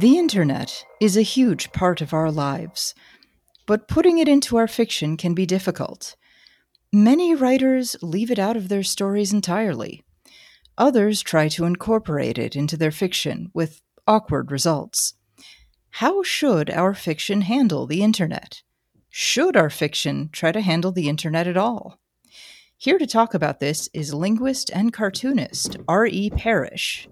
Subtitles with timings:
[0.00, 2.94] The internet is a huge part of our lives,
[3.66, 6.16] but putting it into our fiction can be difficult.
[6.90, 10.02] Many writers leave it out of their stories entirely.
[10.78, 15.16] Others try to incorporate it into their fiction with awkward results.
[15.90, 18.62] How should our fiction handle the internet?
[19.10, 22.00] Should our fiction try to handle the internet at all?
[22.78, 26.30] Here to talk about this is linguist and cartoonist R.E.
[26.30, 27.06] Parrish.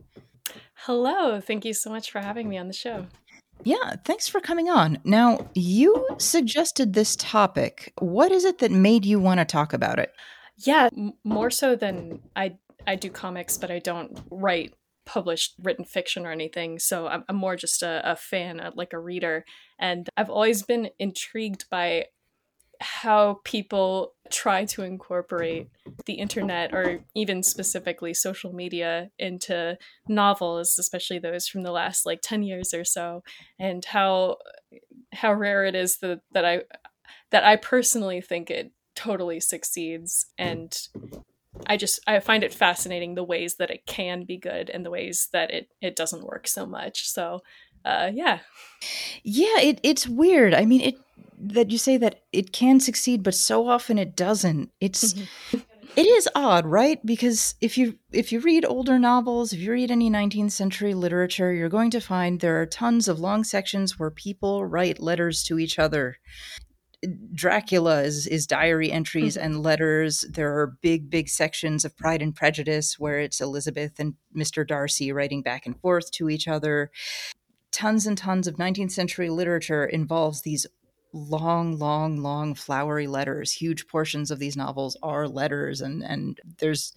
[0.88, 1.38] Hello.
[1.38, 3.04] Thank you so much for having me on the show.
[3.62, 4.96] Yeah, thanks for coming on.
[5.04, 7.92] Now, you suggested this topic.
[7.98, 10.14] What is it that made you want to talk about it?
[10.56, 14.72] Yeah, m- more so than I I do comics, but I don't write
[15.04, 16.78] published written fiction or anything.
[16.78, 19.44] So I'm, I'm more just a, a fan, uh, like a reader.
[19.78, 22.06] And I've always been intrigued by
[22.80, 25.68] how people try to incorporate
[26.06, 29.76] the internet or even specifically social media into
[30.06, 33.22] novels especially those from the last like 10 years or so
[33.58, 34.36] and how
[35.12, 36.62] how rare it is that that I
[37.30, 40.76] that I personally think it totally succeeds and
[41.66, 44.90] I just I find it fascinating the ways that it can be good and the
[44.90, 47.08] ways that it it doesn't work so much.
[47.08, 47.40] So
[47.84, 48.40] uh yeah.
[49.22, 50.54] Yeah, it it's weird.
[50.54, 50.98] I mean, it
[51.40, 54.70] that you say that it can succeed but so often it doesn't.
[54.80, 55.58] It's mm-hmm.
[55.96, 57.04] it is odd, right?
[57.04, 61.52] Because if you if you read older novels, if you read any 19th century literature,
[61.52, 65.58] you're going to find there are tons of long sections where people write letters to
[65.58, 66.18] each other.
[67.32, 69.46] Dracula is, is diary entries mm-hmm.
[69.46, 70.24] and letters.
[70.28, 74.66] There are big, big sections of Pride and Prejudice where it's Elizabeth and Mr.
[74.66, 76.90] Darcy writing back and forth to each other.
[77.70, 80.66] Tons and tons of 19th century literature involves these
[81.12, 83.52] long, long, long flowery letters.
[83.52, 86.94] Huge portions of these novels are letters, and and there's,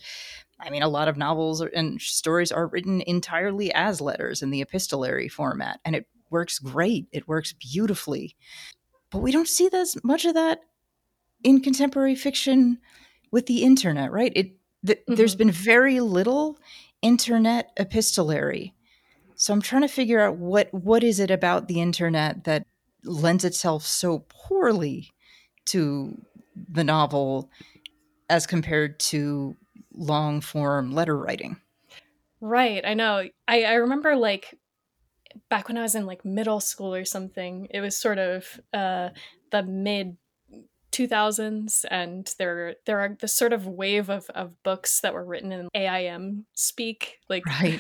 [0.60, 4.62] I mean, a lot of novels and stories are written entirely as letters in the
[4.62, 7.08] epistolary format, and it works great.
[7.12, 8.36] It works beautifully,
[9.10, 10.62] but we don't see as much of that
[11.44, 12.80] in contemporary fiction
[13.32, 14.32] with the internet, right?
[14.36, 14.52] It
[14.86, 15.16] th- mm-hmm.
[15.16, 16.60] there's been very little
[17.02, 18.74] internet epistolary.
[19.42, 22.68] So I'm trying to figure out what what is it about the internet that
[23.04, 25.10] lends itself so poorly
[25.66, 26.16] to
[26.56, 27.50] the novel
[28.30, 29.56] as compared to
[29.96, 31.58] long form letter writing.
[32.40, 33.28] Right, I know.
[33.48, 34.60] I, I remember like
[35.50, 39.10] back when I was in like middle school or something, it was sort of uh,
[39.50, 40.18] the mid
[40.92, 45.52] 2000s and there there are this sort of wave of, of books that were written
[45.52, 47.80] in AIM speak like right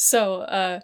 [0.00, 0.80] so uh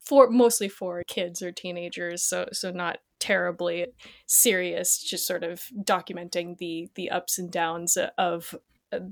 [0.00, 3.86] for mostly for kids or teenagers so so not terribly
[4.26, 8.54] serious just sort of documenting the the ups and downs of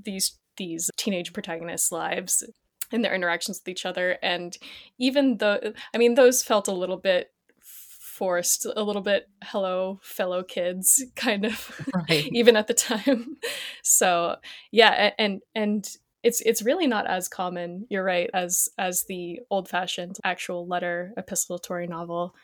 [0.05, 2.43] these these teenage protagonists lives
[2.91, 4.57] and their interactions with each other and
[4.97, 5.59] even though
[5.93, 11.45] i mean those felt a little bit forced a little bit hello fellow kids kind
[11.45, 12.29] of right.
[12.31, 13.37] even at the time
[13.83, 14.35] so
[14.71, 19.69] yeah and and it's it's really not as common you're right as as the old
[19.69, 22.35] fashioned actual letter epistolatory novel.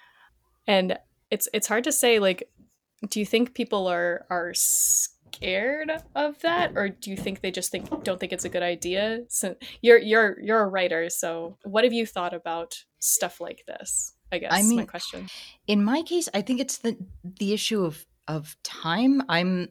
[0.67, 0.97] And
[1.29, 2.49] it's it's hard to say like
[3.09, 6.71] do you think people are are scared of that?
[6.75, 9.23] Or do you think they just think don't think it's a good idea?
[9.27, 14.13] So you're you're you're a writer so what have you thought about stuff like this
[14.31, 15.27] i guess I mean, my question.
[15.67, 19.21] in my case i think it's the the issue of of time.
[19.29, 19.69] I'm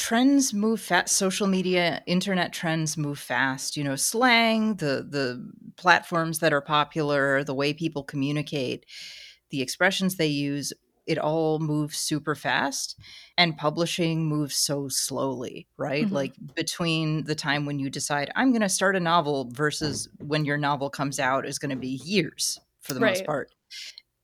[0.00, 6.38] trends move fast social media internet trends move fast you know slang the the platforms
[6.38, 8.86] that are popular the way people communicate
[9.50, 10.72] the expressions they use
[11.06, 12.98] it all moves super fast
[13.36, 16.14] and publishing moves so slowly right mm-hmm.
[16.14, 20.46] like between the time when you decide i'm going to start a novel versus when
[20.46, 23.18] your novel comes out is going to be years for the right.
[23.18, 23.50] most part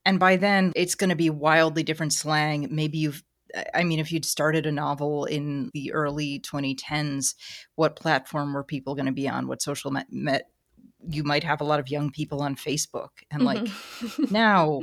[0.07, 3.23] and by then it's going to be wildly different slang maybe you've
[3.75, 7.35] I mean, if you'd started a novel in the early 2010s,
[7.75, 9.49] what platform were people going to be on?
[9.49, 10.51] What social met, met
[11.09, 14.25] you might have a lot of young people on Facebook and like Mm-hmm.
[14.31, 14.81] now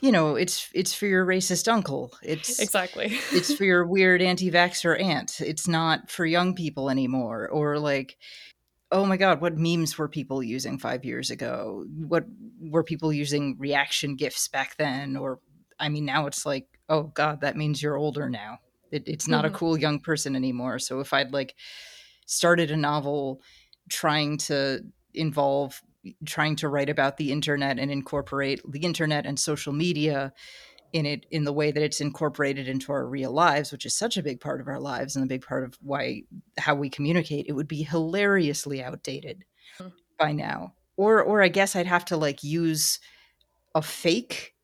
[0.00, 3.18] you know it's it's for your racist uncle it's exactly.
[3.32, 8.16] it's for your weird anti-vaxxer aunt it's not for young people anymore or like
[8.92, 12.24] oh my god what memes were people using 5 years ago what
[12.60, 15.38] were people using reaction gifs back then or
[15.80, 18.58] i mean now it's like oh god that means you're older now
[18.92, 19.48] it, it's not Mhm.
[19.48, 21.54] a cool young person anymore so if i'd like
[22.26, 23.40] started a novel
[23.88, 24.80] trying to
[25.14, 25.80] involve
[26.24, 30.32] trying to write about the internet and incorporate the internet and social media
[30.92, 34.16] in it in the way that it's incorporated into our real lives which is such
[34.16, 36.22] a big part of our lives and a big part of why
[36.58, 39.44] how we communicate it would be hilariously outdated
[39.78, 39.88] Hmm.
[40.18, 42.98] by now or or i guess i'd have to like use
[43.74, 44.54] a fake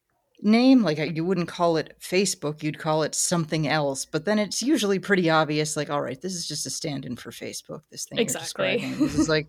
[0.44, 4.62] name like you wouldn't call it facebook you'd call it something else but then it's
[4.62, 8.18] usually pretty obvious like all right this is just a stand-in for facebook this thing
[8.18, 8.78] you're Exactly.
[8.78, 8.98] describing.
[8.98, 9.48] this is like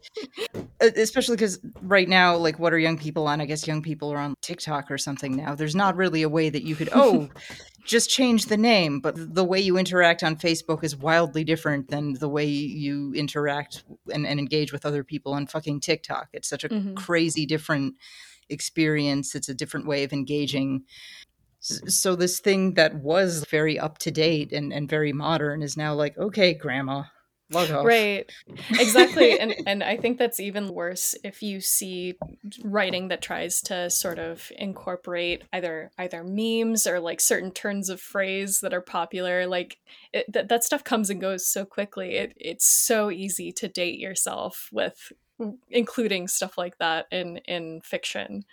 [0.80, 4.18] especially because right now like what are young people on i guess young people are
[4.18, 7.30] on tiktok or something now there's not really a way that you could oh
[7.86, 12.14] just change the name but the way you interact on facebook is wildly different than
[12.14, 16.64] the way you interact and, and engage with other people on fucking tiktok it's such
[16.64, 16.96] a Mhm.
[16.96, 17.96] crazy different
[18.50, 20.84] experience it's a different way of engaging
[21.60, 25.94] so this thing that was very up to date and, and very modern is now
[25.94, 27.04] like okay grandma
[27.86, 28.32] Right.
[28.80, 29.40] Exactly.
[29.40, 32.16] and and I think that's even worse if you see
[32.64, 38.02] writing that tries to sort of incorporate either either memes or like certain turns of
[38.02, 39.78] phrase that are popular like
[40.12, 42.16] it, that that stuff comes and goes so quickly.
[42.16, 45.12] It it's so easy to date yourself with
[45.70, 48.44] including stuff like that in in fiction.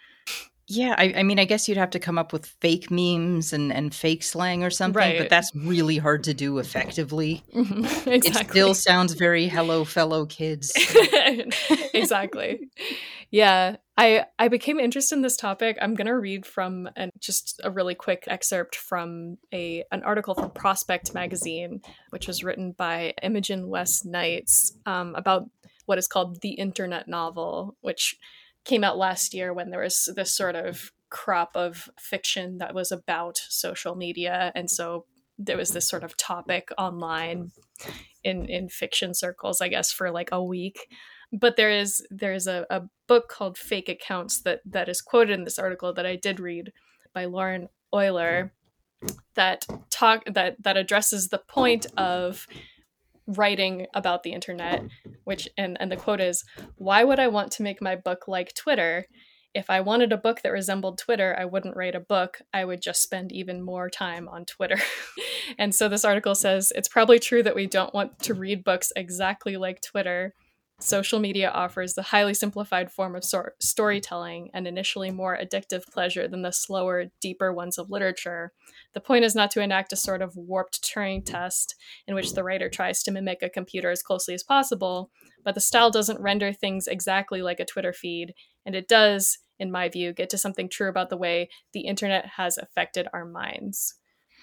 [0.73, 3.73] Yeah, I, I mean, I guess you'd have to come up with fake memes and,
[3.73, 5.19] and fake slang or something, Right.
[5.19, 7.43] but that's really hard to do effectively.
[7.53, 8.13] exactly.
[8.15, 10.71] It still sounds very hello, fellow kids.
[11.93, 12.69] exactly.
[13.33, 15.77] Yeah, I I became interested in this topic.
[15.81, 20.51] I'm gonna read from an just a really quick excerpt from a an article from
[20.51, 25.49] Prospect magazine, which was written by Imogen West Knights um, about
[25.87, 28.17] what is called the internet novel, which
[28.65, 32.93] came out last year when there was this sort of crop of fiction that was
[32.93, 35.07] about social media, and so
[35.39, 37.51] there was this sort of topic online
[38.23, 40.87] in in fiction circles, I guess, for like a week.
[41.33, 45.33] But there is there is a, a book called Fake Accounts that that is quoted
[45.33, 46.73] in this article that I did read
[47.15, 48.51] by Lauren Oyler
[49.03, 49.17] mm.
[49.35, 52.47] that talk that that addresses the point of
[53.37, 55.11] writing about the internet mm-hmm.
[55.25, 56.45] which and and the quote is
[56.77, 59.07] why would i want to make my book like twitter?
[59.53, 62.41] If i wanted a book that resembled twitter i wouldn't write a book.
[62.53, 64.79] I would just spend even more time on twitter.
[65.59, 68.93] And so this article says it's probably true that we don't want to read books
[68.95, 70.35] exactly like twitter
[70.81, 73.25] social media offers the highly simplified form of
[73.61, 78.53] storytelling and initially more addictive pleasure than the slower deeper ones of literature
[78.93, 82.43] the point is not to enact a sort of warped Turing test in which the
[82.43, 85.11] writer tries to mimic a computer as closely as possible,
[85.45, 88.35] but the style doesn't render things exactly like a Twitter feed,
[88.67, 92.27] and it does, in my view, get to something true about the way the internet
[92.37, 93.95] has affected our minds.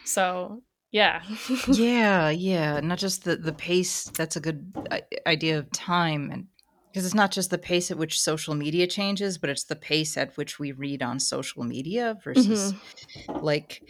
[0.06, 0.64] So,
[0.98, 1.22] yeah.
[1.68, 2.80] yeah, yeah.
[2.80, 6.32] Not just the, the pace, that's a good uh, idea of time.
[6.32, 6.48] And
[6.92, 10.18] because it's not just the pace at which social media changes, but it's the pace
[10.18, 13.46] at which we read on social media versus mm-hmm.
[13.46, 13.88] like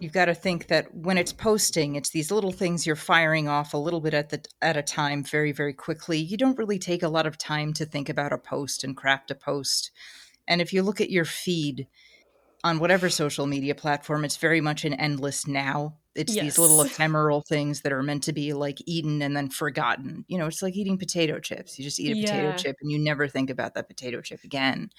[0.00, 3.72] you've got to think that when it's posting it's these little things you're firing off
[3.72, 7.02] a little bit at the at a time very very quickly you don't really take
[7.04, 9.92] a lot of time to think about a post and craft a post
[10.48, 11.86] and if you look at your feed
[12.64, 17.42] on whatever social media platform it's very much an endless now it's these little ephemeral
[17.42, 20.24] things that are meant to be like eaten and then forgotten.
[20.28, 21.78] You know it's like eating potato chips.
[21.78, 24.90] You just eat a potato chip and you never think about that potato chip again.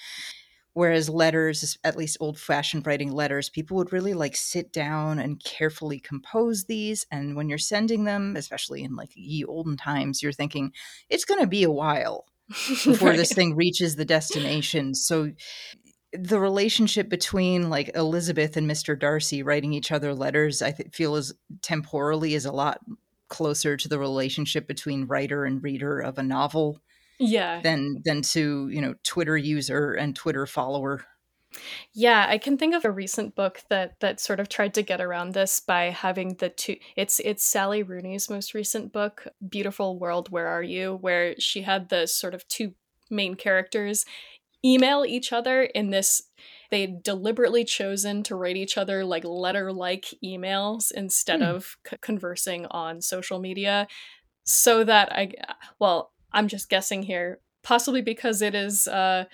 [0.73, 5.41] Whereas letters at least old fashioned writing letters people would really like sit down and
[5.43, 10.33] carefully compose these and when you're sending them especially in like ye olden times you're
[10.33, 10.73] thinking
[11.09, 12.25] it's going to be a while
[12.85, 13.15] before Right.
[13.15, 14.93] this thing reaches the destination.
[14.93, 15.31] So
[16.19, 21.15] the relationship between like elizabeth and mr darcy writing each other letters i th- feel
[21.15, 22.79] is temporally is a lot
[23.27, 26.79] closer to the relationship between writer and reader of a novel
[27.19, 27.61] Yeah.
[27.61, 31.05] than than to you know twitter user and twitter follower
[31.93, 34.99] Yeah, I can think of a recent book that that sort of tried to get
[34.99, 40.29] around this by having the two it's it's Sally Rooney's most recent book, Beautiful World,
[40.29, 42.73] Where Are You, where she had the sort of two
[43.09, 44.05] main characters
[44.65, 46.23] email each other in this
[46.71, 51.45] they deliberately chosen to write each other like letter like emails instead Hmm.
[51.45, 53.87] of c- conversing on social media
[54.43, 55.31] so that I
[55.79, 59.25] well, I'm just guessing here possibly because it is uh,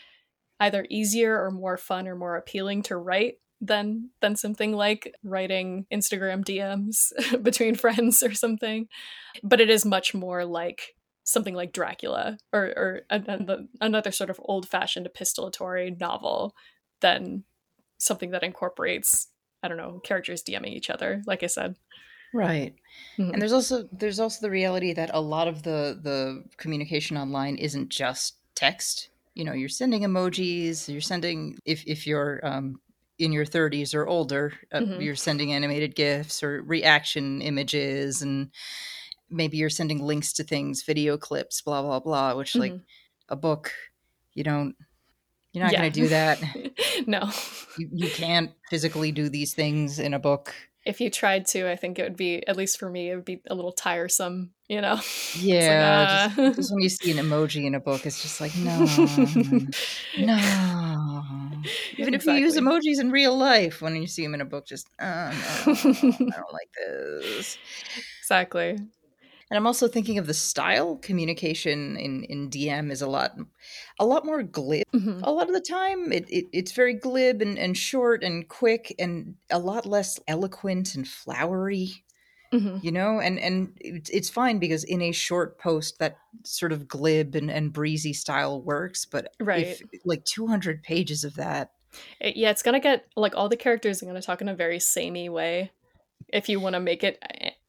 [0.59, 5.85] either easier or more fun or more appealing to write than than something like writing
[5.91, 7.11] Instagram DMs
[7.43, 8.87] between friends or something.
[9.43, 13.01] But it is much more like something like Dracula or or
[13.79, 16.55] another sort of old fashioned epistolatory novel
[17.01, 17.43] than
[17.97, 19.27] something that incorporates
[19.63, 21.21] I don't know characters DMing each other.
[21.27, 21.75] Like I said,
[22.33, 22.73] right.
[23.17, 23.33] Mm-hmm.
[23.33, 27.57] And there's also there's also the reality that a lot of the the communication online
[27.57, 29.09] isn't just text.
[29.35, 30.91] You know, you're sending emojis.
[30.91, 32.79] You're sending if if you're um,
[33.19, 35.01] in your 30s or older, uh, mm-hmm.
[35.01, 38.49] you're sending animated gifs or reaction images and
[39.31, 42.73] maybe you're sending links to things, video clips, blah blah blah, which mm-hmm.
[42.73, 42.81] like
[43.29, 43.73] a book
[44.33, 44.75] you don't
[45.53, 45.79] you're not yeah.
[45.79, 46.41] going to do that.
[47.07, 47.29] no.
[47.77, 50.53] You, you can't physically do these things in a book.
[50.83, 53.25] If you tried to, I think it would be, at least for me, it would
[53.25, 54.99] be a little tiresome, you know?
[55.35, 56.31] Yeah.
[56.35, 58.79] Like, just, just, when you see an emoji in a book, it's just like, no,
[60.19, 61.23] no.
[61.97, 62.15] Even exactly.
[62.15, 64.87] if you use emojis in real life, when you see them in a book, just,
[64.99, 67.57] oh, no, I don't like this.
[68.21, 68.79] Exactly.
[69.51, 73.35] And I'm also thinking of the style communication in, in DM is a lot
[73.99, 74.85] a lot more glib.
[74.93, 75.25] Mm-hmm.
[75.25, 78.95] A lot of the time, it, it, it's very glib and, and short and quick,
[78.97, 82.05] and a lot less eloquent and flowery.
[82.53, 82.77] Mm-hmm.
[82.81, 86.87] You know, and and it's, it's fine because in a short post, that sort of
[86.87, 89.03] glib and, and breezy style works.
[89.03, 91.71] But right, if, like 200 pages of that,
[92.21, 94.79] it, yeah, it's gonna get like all the characters are gonna talk in a very
[94.79, 95.71] samey way
[96.29, 97.21] if you want to make it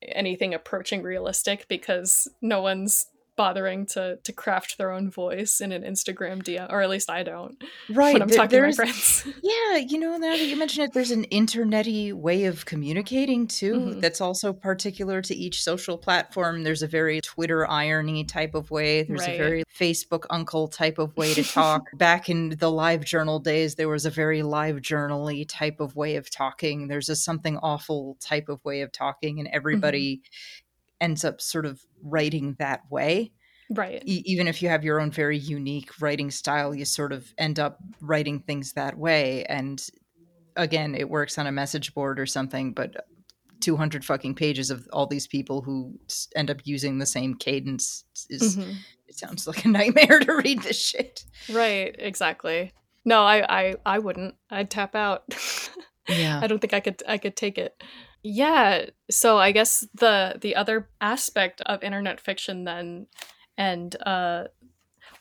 [0.08, 3.06] anything approaching realistic because no one's
[3.36, 7.22] bothering to to craft their own voice in an Instagram DM, or at least I
[7.22, 7.62] don't.
[7.90, 8.12] Right.
[8.12, 9.26] When I'm talking to my friends.
[9.42, 13.74] Yeah, you know, now that you mention it, there's an internety way of communicating too
[13.74, 14.00] mm-hmm.
[14.00, 16.62] that's also particular to each social platform.
[16.62, 19.02] There's a very Twitter irony type of way.
[19.02, 19.34] There's right.
[19.34, 21.82] a very Facebook uncle type of way to talk.
[21.94, 26.16] Back in the live journal days, there was a very live journally type of way
[26.16, 26.88] of talking.
[26.88, 29.56] There's a something awful type of way of talking, and mm-hmm.
[29.56, 30.61] everybody mm-hmm
[31.02, 33.32] ends up sort of writing that way.
[33.68, 34.02] Right.
[34.06, 37.58] E- even if you have your own very unique writing style, you sort of end
[37.58, 39.44] up writing things that way.
[39.44, 39.84] And
[40.56, 43.04] again, it works on a message board or something, but
[43.62, 45.98] 200 fucking pages of all these people who
[46.34, 48.72] end up using the same cadence is mm-hmm.
[49.06, 52.72] it sounds like a nightmare to read this shit right exactly
[53.04, 55.22] no i i i wouldn't i'd tap out
[56.08, 57.80] yeah i don't think i could i could take it
[58.22, 63.06] yeah, so I guess the the other aspect of internet fiction then
[63.56, 64.44] and uh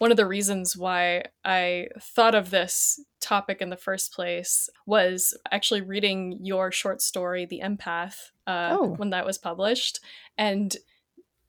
[0.02, 5.38] one of the reasons why I thought of this topic in the first place was
[5.52, 8.96] actually reading your short story, The Empath, uh, oh.
[8.96, 10.00] when that was published,
[10.40, 10.76] and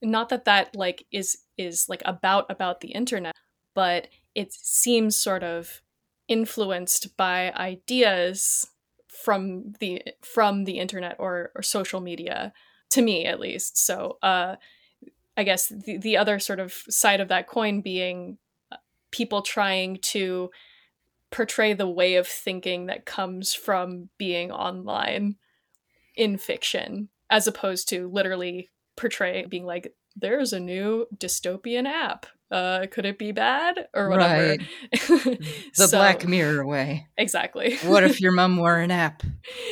[0.02, 3.34] not that that like is is like about about the internet,
[3.74, 5.80] but it seems sort of
[6.28, 8.66] influenced by ideas
[9.22, 12.52] from the from the internet or, or social media
[12.90, 13.78] to me at least.
[13.78, 14.56] So uh
[15.36, 18.38] i guess the, the other sort of side of that coin being
[18.70, 18.76] uh,
[19.10, 20.50] people trying to
[21.30, 25.36] portray the way of thinking that comes from being online
[26.16, 32.86] in fiction as opposed to literally portray being like there's a new dystopian app uh,
[32.90, 34.48] could it be bad or whatever?
[34.50, 34.60] Right.
[34.92, 35.38] the
[35.72, 37.08] so, Black Mirror way.
[37.16, 37.76] Exactly.
[37.78, 39.22] what if your mom wore an app?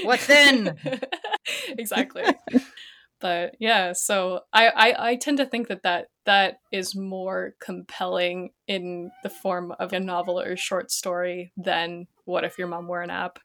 [0.02, 0.76] What then?
[1.68, 2.24] exactly.
[3.20, 8.50] but yeah, so I, I I tend to think that that that is more compelling
[8.66, 13.02] in the form of a novel or short story than what if your mom were
[13.02, 13.38] an app.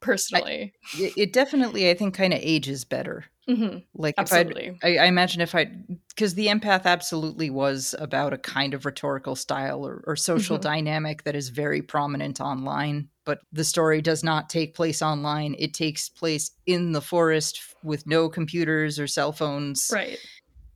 [0.00, 3.26] Personally, I, it definitely I think kind of ages better.
[3.50, 3.78] Mm-hmm.
[3.94, 4.66] Like absolutely.
[4.66, 5.70] if I, I imagine if I,
[6.08, 10.68] because the empath absolutely was about a kind of rhetorical style or, or social mm-hmm.
[10.68, 13.08] dynamic that is very prominent online.
[13.24, 15.54] But the story does not take place online.
[15.58, 20.18] It takes place in the forest with no computers or cell phones, right?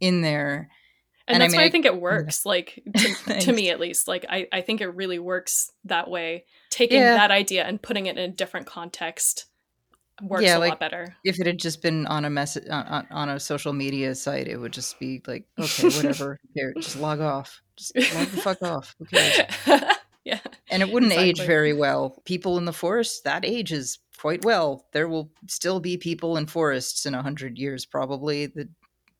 [0.00, 0.68] In there,
[1.26, 2.44] and, and that's I mean, why I, think it works.
[2.44, 6.44] Like to, to, me, at least, like I, I think it really works that way.
[6.70, 7.14] Taking yeah.
[7.14, 9.46] that idea and putting it in a different context
[10.22, 11.16] works yeah, a like, lot better.
[11.24, 14.56] If it had just been on a message on, on, a social media site, it
[14.56, 16.38] would just be like, okay, whatever.
[16.54, 17.62] Here, just log off.
[17.76, 18.94] Just log the fuck off.
[18.98, 19.40] Who cares?
[20.24, 20.40] yeah.
[20.70, 21.30] And it wouldn't exactly.
[21.30, 22.22] age very well.
[22.24, 24.86] People in the forest, that ages quite well.
[24.92, 28.46] There will still be people in forests in a hundred years, probably.
[28.46, 28.68] That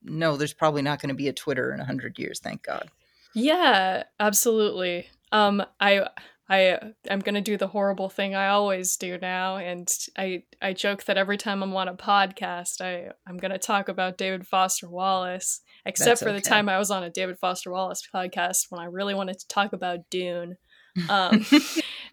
[0.03, 2.41] no, there's probably not going to be a Twitter in a hundred years.
[2.41, 2.89] Thank God.
[3.35, 5.09] Yeah, absolutely.
[5.33, 6.09] Um, I
[6.49, 6.79] I
[7.11, 11.17] I'm gonna do the horrible thing I always do now, and I I joke that
[11.17, 16.07] every time I'm on a podcast, I I'm gonna talk about David Foster Wallace, except
[16.07, 16.39] That's for okay.
[16.39, 19.49] the time I was on a David Foster Wallace podcast when I really wanted to
[19.49, 20.57] talk about Dune.
[21.09, 21.45] Um,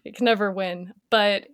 [0.04, 1.46] it can never win, but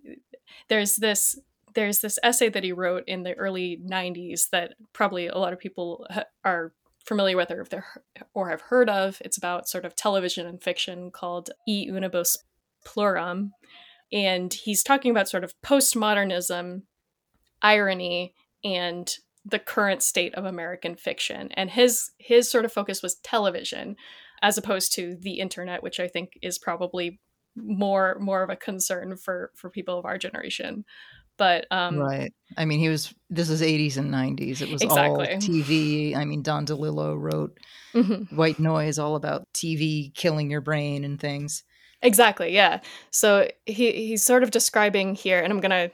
[0.67, 1.39] there's this
[1.75, 5.59] there's this essay that he wrote in the early 90s that probably a lot of
[5.59, 6.73] people ha- are
[7.05, 7.85] familiar with or,
[8.33, 9.21] or have heard of.
[9.23, 12.37] It's about sort of television and fiction called E Unibus
[12.85, 13.51] Pluram.
[14.11, 16.81] And he's talking about sort of postmodernism,
[17.61, 18.33] irony,
[18.63, 19.11] and
[19.45, 21.49] the current state of American fiction.
[21.53, 23.95] And his his sort of focus was television,
[24.41, 27.19] as opposed to the internet, which I think is probably
[27.55, 30.85] more more of a concern for for people of our generation.
[31.39, 33.13] But um, right, I mean, he was.
[33.29, 34.61] This is '80s and '90s.
[34.61, 35.29] It was exactly.
[35.29, 36.15] all TV.
[36.15, 37.57] I mean, Don DeLillo wrote
[37.93, 38.35] mm-hmm.
[38.35, 41.63] White Noise, all about TV killing your brain and things.
[42.01, 42.53] Exactly.
[42.53, 42.79] Yeah.
[43.11, 45.89] So he he's sort of describing here, and I'm gonna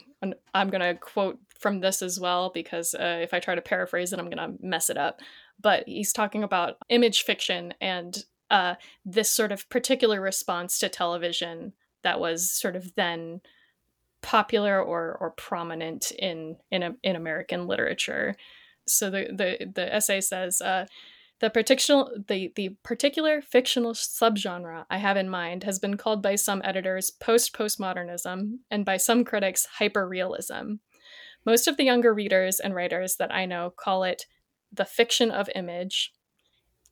[0.53, 4.19] I'm gonna quote from this as well because uh, if I try to paraphrase it,
[4.19, 5.19] I'm gonna mess it up.
[5.59, 8.15] But he's talking about image fiction and
[8.51, 13.41] uh, this sort of particular response to television that was sort of then
[14.21, 18.35] popular or or prominent in in in American literature.
[18.87, 20.61] So the the the essay says.
[20.61, 20.85] Uh,
[21.41, 26.35] the particular, the, the particular fictional subgenre I have in mind has been called by
[26.35, 30.79] some editors post postmodernism and by some critics hyperrealism.
[31.45, 34.25] Most of the younger readers and writers that I know call it
[34.71, 36.13] the fiction of image.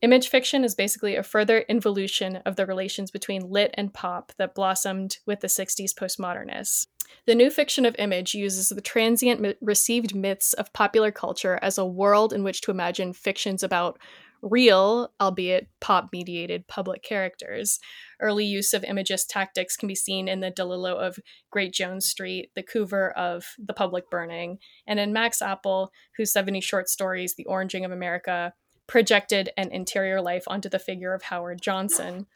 [0.01, 4.53] Image fiction is basically a further involution of the relations between lit and pop that
[4.53, 6.87] blossomed with the 60s postmodernists.
[7.25, 11.85] The new fiction of image uses the transient received myths of popular culture as a
[11.85, 13.97] world in which to imagine fictions about
[14.43, 17.79] real, albeit pop mediated, public characters.
[18.19, 21.17] Early use of imagist tactics can be seen in the DeLillo of
[21.49, 26.61] Great Jones Street, the Coover of The Public Burning, and in Max Apple, whose 70
[26.61, 28.53] short stories, The Oranging of America,
[28.85, 32.27] projected an interior life onto the figure of Howard Johnson.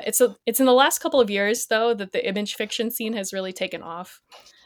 [0.00, 3.12] It's a, it's in the last couple of years though that the image fiction scene
[3.14, 4.20] has really taken off.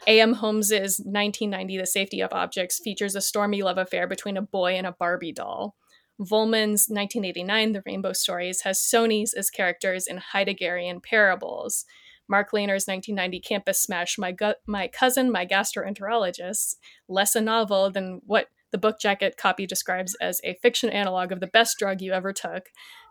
[0.05, 0.33] A.M.
[0.35, 4.87] Homes's 1990 The Safety of Objects features a stormy love affair between a boy and
[4.87, 5.75] a Barbie doll.
[6.19, 11.85] Vollmann's 1989 The Rainbow Stories has Sonys as characters in Heideggerian parables.
[12.27, 16.75] Mark Leyner's 1990 campus smash, My, Gu- My Cousin, My Gastroenterologist,
[17.07, 21.39] less a novel than what the book jacket copy describes as a fiction analog of
[21.39, 22.65] the best drug you ever took,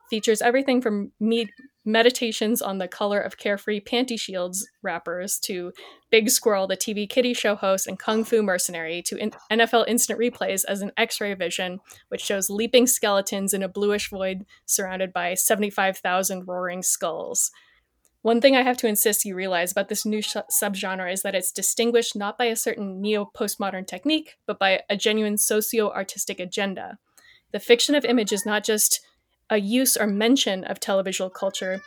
[0.08, 1.50] features everything from me-
[1.84, 5.72] meditations on the color of carefree panty shields wrappers to
[6.10, 10.18] Big Squirrel, the TV kiddie show host, and Kung Fu Mercenary to in- NFL instant
[10.18, 15.12] replays as an X ray vision, which shows leaping skeletons in a bluish void surrounded
[15.12, 17.50] by 75,000 roaring skulls.
[18.22, 21.36] One thing I have to insist you realize about this new sh- subgenre is that
[21.36, 26.40] it's distinguished not by a certain neo postmodern technique, but by a genuine socio artistic
[26.40, 26.98] agenda.
[27.52, 29.00] The fiction of image is not just
[29.50, 31.80] a use or mention of televisual culture,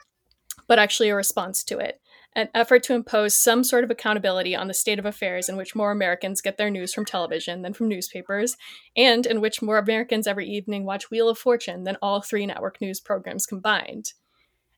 [0.68, 2.00] but actually a response to it.
[2.36, 5.76] An effort to impose some sort of accountability on the state of affairs in which
[5.76, 8.56] more Americans get their news from television than from newspapers,
[8.96, 12.80] and in which more Americans every evening watch Wheel of Fortune than all three network
[12.80, 14.14] news programs combined.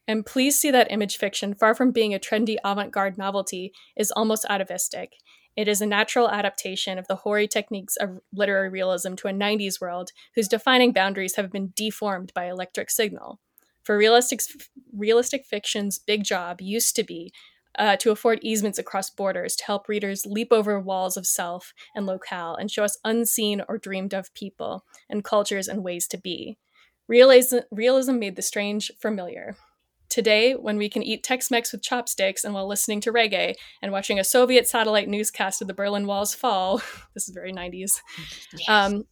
[0.07, 4.11] And please see that image fiction, far from being a trendy avant garde novelty, is
[4.11, 5.13] almost atavistic.
[5.55, 9.81] It is a natural adaptation of the hoary techniques of literary realism to a 90s
[9.81, 13.39] world whose defining boundaries have been deformed by electric signal.
[13.83, 14.41] For realistic,
[14.93, 17.33] realistic fiction's big job used to be
[17.77, 22.05] uh, to afford easements across borders to help readers leap over walls of self and
[22.05, 26.57] locale and show us unseen or dreamed of people and cultures and ways to be.
[27.07, 29.55] Realism, realism made the strange familiar.
[30.11, 33.93] Today, when we can eat Tex Mex with chopsticks and while listening to reggae and
[33.93, 36.81] watching a Soviet satellite newscast of the Berlin Wall's fall,
[37.13, 38.01] this is very 90s,
[38.53, 38.67] yes.
[38.67, 39.05] um,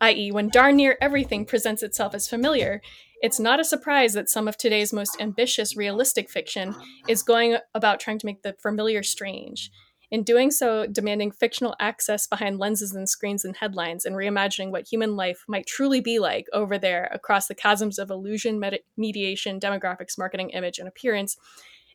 [0.00, 2.80] i.e., when darn near everything presents itself as familiar,
[3.20, 6.74] it's not a surprise that some of today's most ambitious realistic fiction
[7.06, 9.70] is going about trying to make the familiar strange
[10.10, 14.86] in doing so, demanding fictional access behind lenses and screens and headlines, and reimagining what
[14.86, 19.58] human life might truly be like over there across the chasms of illusion, med- mediation,
[19.58, 21.36] demographics, marketing, image, and appearance,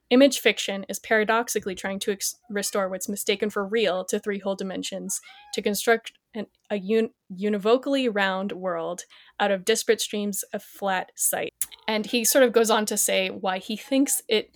[0.09, 4.55] image fiction is paradoxically trying to ex- restore what's mistaken for real to three whole
[4.55, 5.21] dimensions,
[5.53, 9.03] to construct an, a un- univocally round world
[9.39, 11.53] out of disparate streams of flat sight.
[11.87, 14.55] And he sort of goes on to say why he thinks it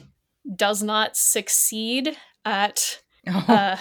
[0.56, 3.78] does not succeed at Oh, uh,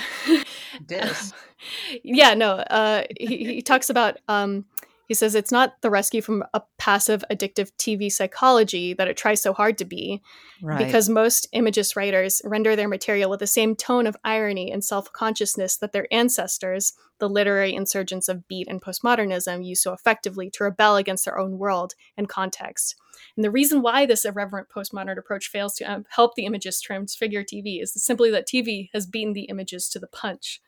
[0.86, 1.32] this.
[2.02, 2.52] yeah, no.
[2.52, 4.64] Uh, he, he talks about um,
[5.06, 9.40] He says it's not the rescue from a passive addictive TV psychology that it tries
[9.40, 10.22] so hard to be,
[10.62, 10.78] right.
[10.78, 15.12] because most imagist writers render their material with the same tone of irony and self
[15.12, 20.64] consciousness that their ancestors, the literary insurgents of beat and postmodernism, used so effectively to
[20.64, 22.96] rebel against their own world and context.
[23.36, 27.44] And the reason why this irreverent postmodern approach fails to um, help the imagist transfigure
[27.44, 30.60] TV is simply that TV has beaten the images to the punch.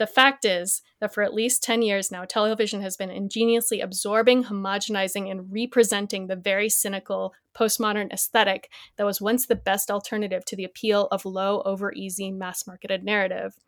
[0.00, 4.44] The fact is that for at least 10 years now, television has been ingeniously absorbing,
[4.44, 10.56] homogenizing, and representing the very cynical postmodern aesthetic that was once the best alternative to
[10.56, 13.58] the appeal of low, over easy, mass marketed narrative.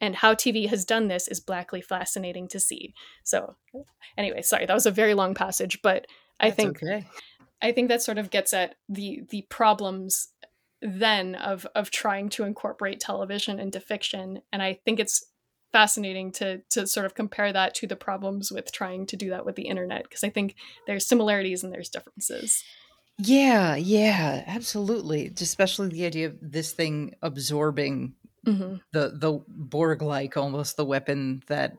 [0.00, 2.92] And how TV has done this is blackly fascinating to see.
[3.22, 3.54] So,
[4.18, 6.08] anyway, sorry, that was a very long passage, but
[6.40, 7.06] I That's think okay.
[7.62, 10.32] I think that sort of gets at the the problems
[10.82, 15.29] then of of trying to incorporate television into fiction and i think it's
[15.72, 19.44] fascinating to to sort of compare that to the problems with trying to do that
[19.44, 20.56] with the internet because I think
[20.86, 22.64] there's similarities and there's differences.
[23.18, 25.32] Yeah, yeah, absolutely.
[25.40, 28.14] Especially the idea of this thing absorbing
[28.46, 28.76] mm-hmm.
[28.92, 31.76] the the Borg like almost the weapon that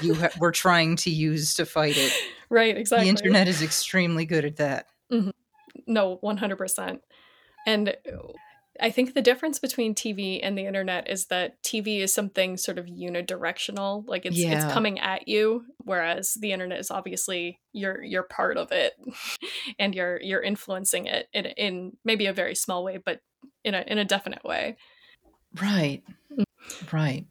[0.00, 2.12] you ha- were trying to use to fight it.
[2.50, 3.04] Right, exactly.
[3.04, 4.86] The internet is extremely good at that.
[5.10, 5.30] Mm-hmm.
[5.86, 7.02] No, one hundred percent.
[7.66, 7.96] And
[8.80, 12.78] I think the difference between TV and the internet is that TV is something sort
[12.78, 14.64] of unidirectional, like it's yeah.
[14.64, 18.94] it's coming at you, whereas the internet is obviously you're you're part of it,
[19.78, 23.20] and you're you're influencing it in in maybe a very small way, but
[23.62, 24.76] in a in a definite way.
[25.60, 26.02] Right.
[26.32, 26.92] Mm.
[26.92, 27.26] Right.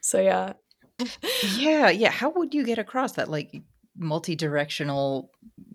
[0.00, 0.52] So yeah.
[1.56, 2.10] yeah, yeah.
[2.10, 3.28] How would you get across that?
[3.28, 3.60] Like
[4.00, 5.30] multi-directional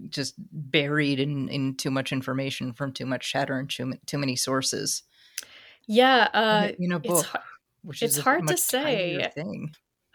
[0.09, 4.35] just buried in in too much information from too much chatter and too, too many
[4.35, 5.03] sources.
[5.87, 7.45] Yeah uh you know book it's,
[7.83, 9.31] which it's hard to say.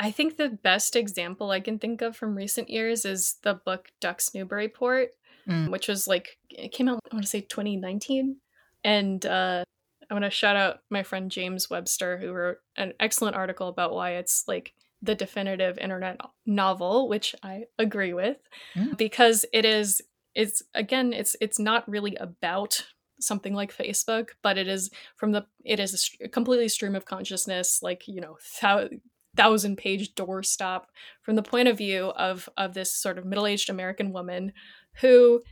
[0.01, 3.89] i think the best example i can think of from recent years is the book
[4.01, 5.11] ducks newburyport
[5.49, 5.71] mm.
[5.71, 8.37] which was like it came out i want to say 2019
[8.83, 9.63] and uh
[10.11, 13.93] i want to shout out my friend james webster who wrote an excellent article about
[13.93, 18.39] why it's like the definitive internet novel, which I agree with,
[18.77, 18.97] mm.
[18.97, 20.03] because it is
[20.35, 22.85] it's again it's it's not really about
[23.21, 27.83] something like Facebook, but it is from the it is a completely stream of consciousness,
[27.83, 28.89] like you know, thou-
[29.37, 30.85] thousand page doorstop
[31.23, 34.53] from the point of view of of this sort of middle aged American woman
[35.01, 35.43] who,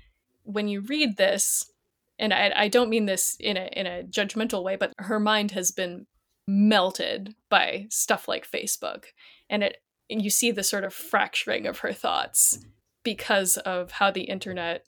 [0.43, 1.71] when you read this,
[2.19, 5.53] and I, I don't mean this in a in a judgmental way, but her mind
[5.53, 6.07] has been
[6.49, 9.05] melted by stuff like Facebook.
[9.51, 9.77] And it
[10.11, 12.71] and you see the sort of fracturing of her thoughts mm-hmm.
[13.05, 14.87] because of how the internet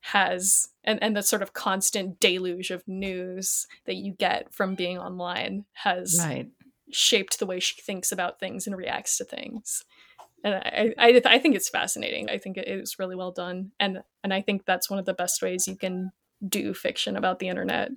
[0.00, 4.98] has and, and the sort of constant deluge of news that you get from being
[4.98, 6.48] online has right.
[6.90, 9.84] shaped the way she thinks about things and reacts to things.
[10.42, 12.30] And I, I, I think it's fascinating.
[12.30, 13.72] I think it is really well done.
[13.78, 16.12] And and i think that's one of the best ways you can
[16.48, 17.90] do fiction about the internet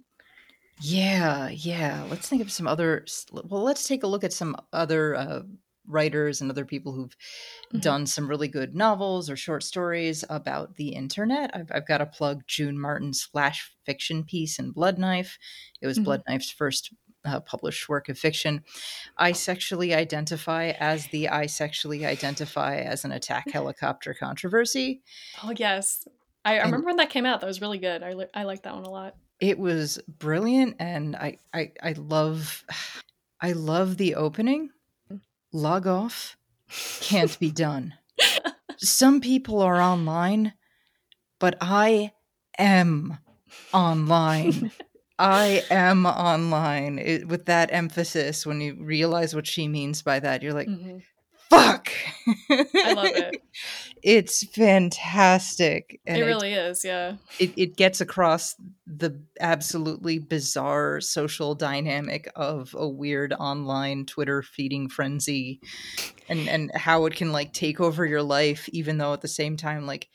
[0.81, 2.05] yeah, yeah.
[2.09, 3.05] Let's think of some other.
[3.31, 5.41] Well, let's take a look at some other uh,
[5.87, 7.79] writers and other people who've mm-hmm.
[7.79, 11.51] done some really good novels or short stories about the internet.
[11.53, 15.37] I've, I've got to plug June Martin's flash fiction piece in Blood Knife.
[15.81, 16.05] It was mm-hmm.
[16.05, 18.63] Blood Knife's first uh, published work of fiction.
[19.17, 25.01] I sexually identify as the I sexually identify as an attack helicopter controversy.
[25.43, 26.07] Oh, yes.
[26.43, 27.41] I, I remember when that came out.
[27.41, 28.03] That was really good.
[28.03, 31.93] I, li- I like that one a lot it was brilliant and I, I i
[31.93, 32.63] love
[33.41, 34.69] i love the opening.
[35.51, 36.37] Log off.
[37.01, 37.93] Can't be done.
[38.77, 40.53] Some people are online
[41.39, 42.11] but i
[42.57, 43.17] am
[43.73, 44.71] online.
[45.17, 46.99] I am online.
[46.99, 50.97] It, with that emphasis when you realize what she means by that you're like mm-hmm
[51.49, 51.91] fuck.
[52.49, 53.41] I love it.
[54.05, 55.99] It's fantastic.
[56.05, 57.15] And it really it, is, yeah.
[57.39, 58.53] It, it gets across
[58.85, 65.59] the absolutely bizarre social dynamic of a weird online Twitter feeding frenzy
[66.29, 69.57] and, and how it can like take over your life, even though at the same
[69.57, 70.07] time, like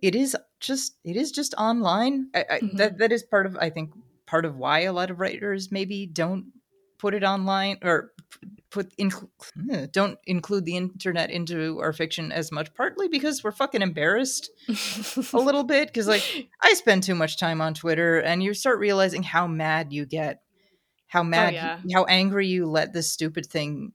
[0.00, 2.28] it is just it is just online.
[2.36, 2.76] I, I, mm-hmm.
[2.76, 3.90] That that is part of I think
[4.26, 6.52] part of why a lot of writers maybe don't
[6.98, 8.12] put it online or
[8.70, 9.10] put in,
[9.70, 14.50] eh, don't include the internet into our fiction as much partly because we're fucking embarrassed
[14.68, 18.78] a little bit because like i spend too much time on twitter and you start
[18.78, 20.42] realizing how mad you get
[21.06, 21.78] how oh, mad oh, yeah.
[21.92, 23.92] how angry you let this stupid thing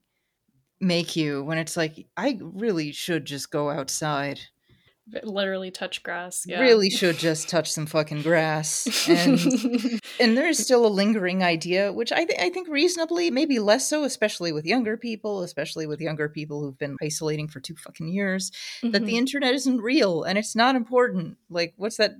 [0.80, 4.40] make you when it's like i really should just go outside
[5.22, 6.44] literally touch grass.
[6.46, 6.60] Yeah.
[6.60, 9.08] Really should just touch some fucking grass.
[9.08, 13.58] And and there is still a lingering idea, which I, th- I think reasonably, maybe
[13.58, 17.76] less so, especially with younger people, especially with younger people who've been isolating for two
[17.76, 18.90] fucking years, mm-hmm.
[18.90, 19.18] that the mm-hmm.
[19.18, 21.36] internet isn't real and it's not important.
[21.48, 22.16] Like, what's that?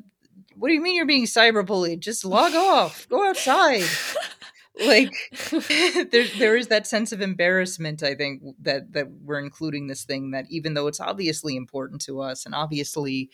[0.56, 2.00] What do you mean you're being cyberbullied?
[2.00, 3.84] Just log off, go outside.
[4.80, 5.12] like
[6.10, 10.30] there there is that sense of embarrassment i think that that we're including this thing
[10.30, 13.30] that even though it's obviously important to us and obviously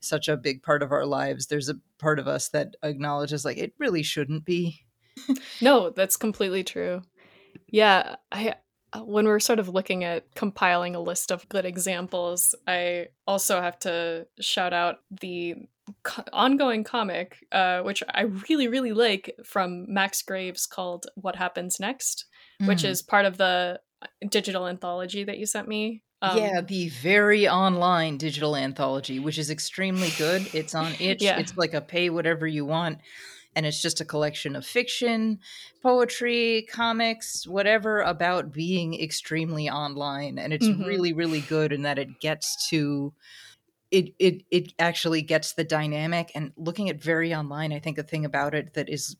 [0.00, 3.56] such a big part of our lives there's a part of us that acknowledges like
[3.56, 4.80] it really shouldn't be.
[5.60, 7.02] No that's completely true.
[7.68, 8.54] Yeah i
[8.92, 13.60] uh, when we're sort of looking at compiling a list of good examples, I also
[13.60, 15.54] have to shout out the
[16.02, 21.78] co- ongoing comic, uh, which I really, really like from Max Graves called What Happens
[21.80, 22.26] Next,
[22.60, 22.68] mm.
[22.68, 23.80] which is part of the
[24.28, 26.02] digital anthology that you sent me.
[26.20, 30.54] Um, yeah, the very online digital anthology, which is extremely good.
[30.54, 31.22] It's on itch.
[31.22, 31.38] Yeah.
[31.38, 32.98] It's like a pay whatever you want
[33.54, 35.38] and it's just a collection of fiction,
[35.82, 40.38] poetry, comics, whatever about being extremely online.
[40.38, 40.84] And it's mm-hmm.
[40.84, 43.12] really, really good in that it gets to
[43.92, 48.02] it it it actually gets the dynamic and looking at very online, I think a
[48.02, 49.16] thing about it that is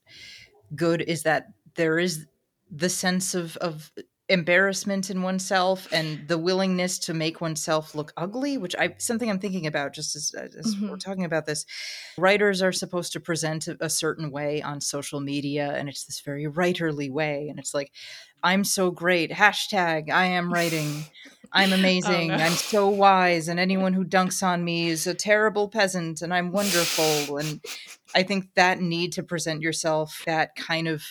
[0.75, 2.27] good is that there is
[2.71, 3.93] the sense of of
[4.33, 9.39] embarrassment in oneself and the willingness to make oneself look ugly which i something i'm
[9.39, 10.89] thinking about just as, as mm-hmm.
[10.89, 11.67] we're talking about this
[12.17, 16.21] writers are supposed to present a, a certain way on social media and it's this
[16.21, 17.93] very writerly way and it's like
[18.43, 21.05] i'm so great hashtag i am writing
[21.53, 22.43] i'm oh, amazing oh, no.
[22.43, 26.53] i'm so wise and anyone who dunks on me is a terrible peasant and i'm
[26.53, 27.61] wonderful and
[28.15, 31.03] i think that need to present yourself that kind of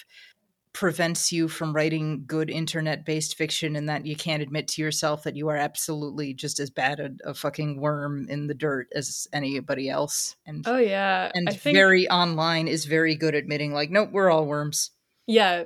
[0.74, 5.24] prevents you from writing good internet based fiction and that you can't admit to yourself
[5.24, 9.28] that you are absolutely just as bad a, a fucking worm in the dirt as
[9.34, 10.36] anybody else.
[10.46, 11.30] And oh yeah.
[11.34, 11.76] and think...
[11.76, 14.92] very online is very good admitting like nope we're all worms.
[15.28, 15.66] Yeah.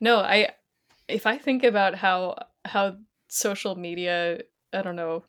[0.00, 0.50] No i
[1.08, 2.96] if i think about how how
[3.28, 4.40] social media
[4.72, 5.24] i don't know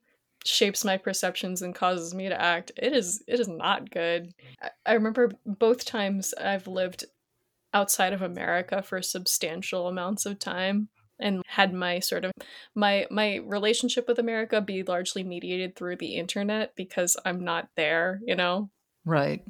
[0.46, 4.34] shapes my perceptions and causes me to act it is it is not good.
[4.62, 7.06] I, I remember both times i've lived
[7.74, 12.32] outside of America for substantial amounts of time and had my sort of
[12.76, 18.20] my my relationship with America be largely mediated through the internet because I'm not there,
[18.26, 18.70] you know.
[19.06, 19.44] Right.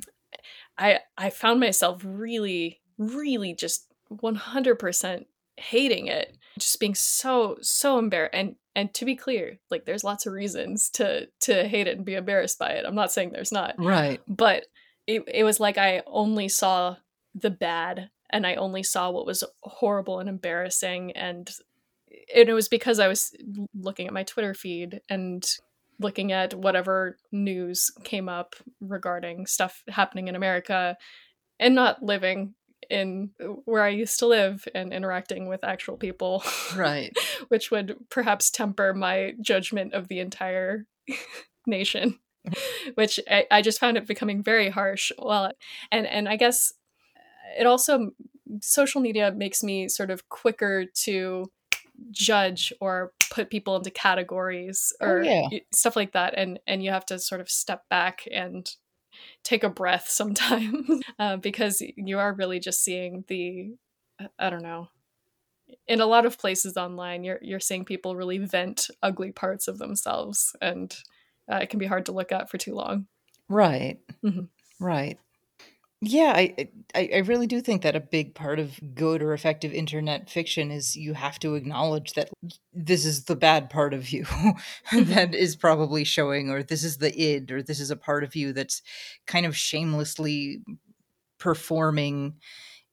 [0.77, 5.25] I I found myself really really just 100%
[5.57, 6.37] hating it.
[6.59, 10.89] Just being so so embarrassed and and to be clear, like there's lots of reasons
[10.91, 12.85] to to hate it and be embarrassed by it.
[12.85, 13.75] I'm not saying there's not.
[13.77, 14.21] Right.
[14.27, 14.65] But
[15.07, 16.95] it, it was like I only saw
[17.35, 21.49] the bad and I only saw what was horrible and embarrassing and
[22.33, 23.35] and it was because I was
[23.73, 25.43] looking at my Twitter feed and
[25.99, 30.97] looking at whatever news came up regarding stuff happening in America
[31.59, 32.53] and not living
[32.89, 33.31] in
[33.65, 36.43] where I used to live and interacting with actual people.
[36.75, 37.15] Right.
[37.47, 40.85] which would perhaps temper my judgment of the entire
[41.67, 42.19] nation.
[42.45, 42.89] Mm-hmm.
[42.95, 45.13] which I, I just found it becoming very harsh.
[45.17, 45.53] Well
[45.93, 46.73] and and I guess
[47.57, 48.11] it also
[48.61, 51.45] social media makes me sort of quicker to
[52.11, 55.59] judge or put people into categories oh, or oh, yeah.
[55.73, 56.33] stuff like that.
[56.35, 58.69] And and you have to sort of step back and
[59.43, 63.73] take a breath sometimes uh, because you are really just seeing the
[64.39, 64.89] i don't know.
[65.87, 69.77] In a lot of places online you're you're seeing people really vent ugly parts of
[69.77, 70.95] themselves and
[71.51, 73.07] uh, it can be hard to look at for too long.
[73.49, 73.99] Right.
[74.23, 74.45] Mm-hmm.
[74.79, 75.19] right
[76.05, 79.71] yeah, I, I I really do think that a big part of good or effective
[79.73, 82.29] internet fiction is you have to acknowledge that
[82.73, 84.25] this is the bad part of you
[84.91, 88.35] that is probably showing, or this is the id, or this is a part of
[88.35, 88.81] you that's
[89.27, 90.61] kind of shamelessly
[91.39, 92.35] performing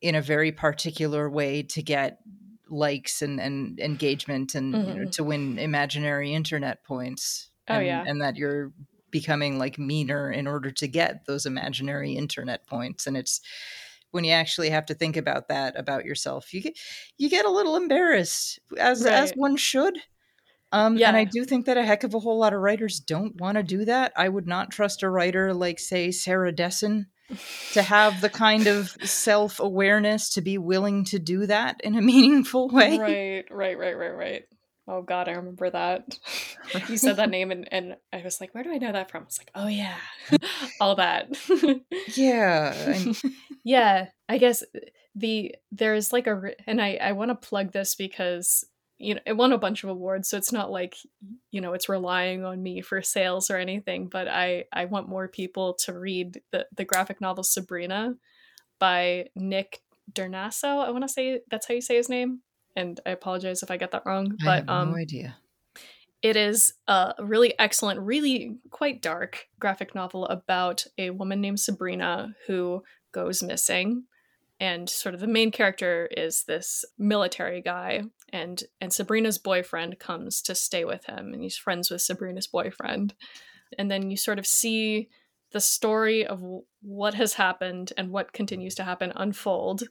[0.00, 2.20] in a very particular way to get
[2.68, 4.88] likes and, and engagement and mm-hmm.
[4.88, 5.10] you know, mm-hmm.
[5.10, 7.50] to win imaginary internet points.
[7.68, 8.72] Oh yeah, and that you're
[9.10, 13.40] becoming like meaner in order to get those imaginary internet points and it's
[14.10, 16.78] when you actually have to think about that about yourself you get
[17.18, 19.12] you get a little embarrassed as right.
[19.12, 19.98] as one should
[20.72, 21.08] um yeah.
[21.08, 23.56] and i do think that a heck of a whole lot of writers don't want
[23.56, 27.06] to do that i would not trust a writer like say sarah dessen
[27.72, 32.68] to have the kind of self-awareness to be willing to do that in a meaningful
[32.68, 34.44] way right right right right right
[34.90, 36.18] Oh God, I remember that.
[36.88, 39.22] you said that name, and, and I was like, where do I know that from?
[39.22, 39.96] I was like, oh yeah,
[40.80, 41.28] all that.
[42.16, 42.74] yeah,
[43.62, 44.08] yeah.
[44.28, 44.80] I guess uh,
[45.14, 48.64] the there's like a, and I I want to plug this because
[48.98, 50.96] you know, it won a bunch of awards, so it's not like
[51.52, 54.08] you know it's relying on me for sales or anything.
[54.08, 58.16] But I I want more people to read the the graphic novel Sabrina
[58.80, 60.84] by Nick Drnaso.
[60.84, 62.40] I want to say that's how you say his name,
[62.76, 64.36] and I apologize if I get that wrong.
[64.40, 65.36] I But have um, no idea.
[66.22, 72.34] it is a really excellent, really quite dark graphic novel about a woman named Sabrina
[72.46, 74.04] who goes missing.
[74.62, 80.42] And sort of the main character is this military guy, and and Sabrina's boyfriend comes
[80.42, 83.14] to stay with him, and he's friends with Sabrina's boyfriend.
[83.78, 85.08] And then you sort of see
[85.52, 86.42] the story of
[86.82, 89.84] what has happened and what continues to happen unfold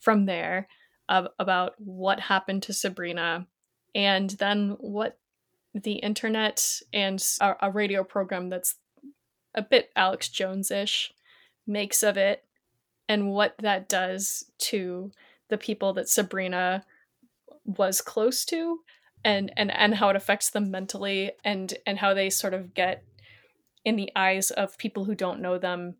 [0.00, 0.68] from there
[1.10, 3.46] about what happened to Sabrina
[3.94, 5.18] and then what
[5.74, 8.76] the internet and a, a radio program that's
[9.54, 11.12] a bit Alex Jones ish
[11.66, 12.44] makes of it,
[13.08, 15.10] and what that does to
[15.48, 16.84] the people that Sabrina
[17.64, 18.80] was close to,
[19.24, 23.04] and and and how it affects them mentally, and and how they sort of get
[23.84, 25.96] in the eyes of people who don't know them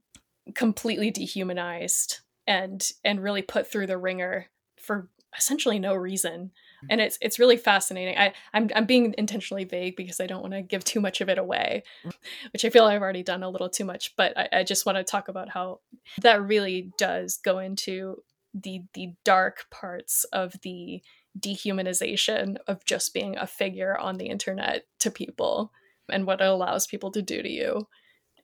[0.54, 4.46] completely dehumanized and and really put through the ringer
[4.80, 6.50] for essentially no reason
[6.82, 6.86] mm.
[6.90, 8.16] and it's it's really fascinating.
[8.18, 11.28] I I'm I'm being intentionally vague because I don't want to give too much of
[11.28, 12.12] it away, mm.
[12.52, 14.16] which I feel I've already done a little too much.
[14.16, 15.80] But I, I just want to talk about how
[16.22, 18.22] that really does go into
[18.54, 21.02] the the dark parts of the
[21.38, 25.72] dehumanization of just being a figure on the internet to people
[26.08, 27.86] and what it allows people to do to you.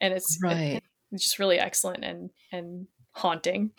[0.00, 0.82] And it's Right.
[1.10, 3.70] it's just really excellent and and haunting.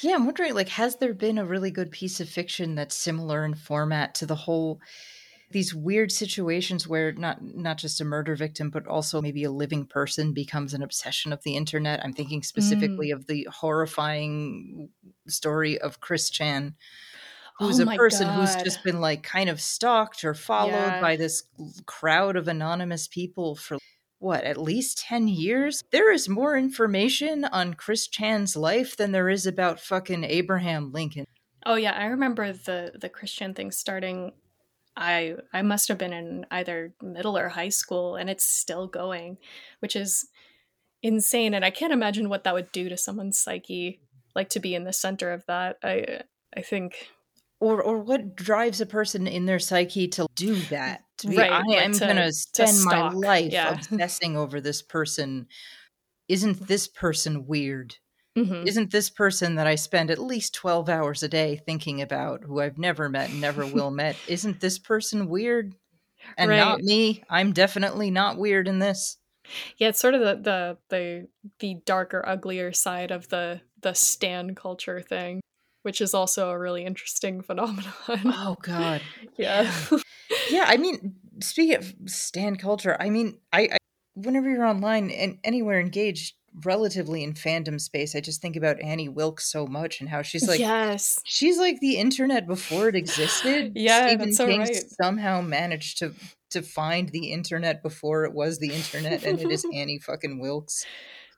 [0.00, 3.44] Yeah, I'm wondering, like, has there been a really good piece of fiction that's similar
[3.44, 4.80] in format to the whole
[5.50, 9.86] these weird situations where not not just a murder victim, but also maybe a living
[9.86, 12.02] person becomes an obsession of the internet?
[12.02, 12.44] I'm thinking mm.
[12.44, 14.88] specifically of the horrifying
[15.28, 16.74] story of Chris Chan,
[17.58, 21.00] who's Oh a person who's just been like kind of stalked or followed Yeah.
[21.00, 21.44] by this
[21.86, 23.78] crowd of anonymous people for
[24.24, 25.84] what, at least 10 years?
[25.90, 31.26] There is more information on Chris Chan's life than there is about fucking Abraham Lincoln.
[31.66, 34.32] Oh yeah, I remember the the Chris Chan thing starting.
[34.96, 39.38] I I must have been in either middle or high school, and it's still going,
[39.80, 40.26] which is
[41.02, 41.54] insane.
[41.54, 44.00] And I can't imagine what that would do to someone's psyche,
[44.34, 45.78] like to be in the center of that.
[45.82, 46.22] I
[46.54, 47.10] I think
[47.60, 51.02] Or or what drives a person in their psyche to do that?
[51.18, 53.74] To be, Right, I like am going to spend my life yeah.
[53.74, 55.46] obsessing over this person.
[56.28, 57.96] Isn't this person weird?
[58.36, 58.66] mhm.
[58.66, 62.60] Isn't this person that I spend at least 12 hours a day thinking about, who
[62.60, 65.74] I've never met and never will met, isn't this person weird?
[66.36, 67.22] And not me.
[67.30, 69.18] I'm definitely not weird in this.
[69.76, 71.28] yeah, it's sort of the the the
[71.60, 75.40] the darker, uglier side of the the stan culture thing,
[75.84, 77.92] which is also a really interesting phenomenon.
[78.08, 79.02] Oh, God.
[79.36, 79.70] yeah.
[80.50, 83.76] Yeah, I mean, speaking of stan culture, I mean, I, I
[84.14, 89.10] whenever you're online and anywhere engaged relatively in fandom space, I just think about Annie
[89.10, 91.20] Wilkes so much and how she's like yes.
[91.24, 93.72] she's like the internet before it existed.
[93.74, 94.84] Yeah, Stephen that's so King right.
[95.02, 96.14] somehow managed to
[96.50, 100.86] to find the internet before it was the internet, and it is Annie fucking Wilkes.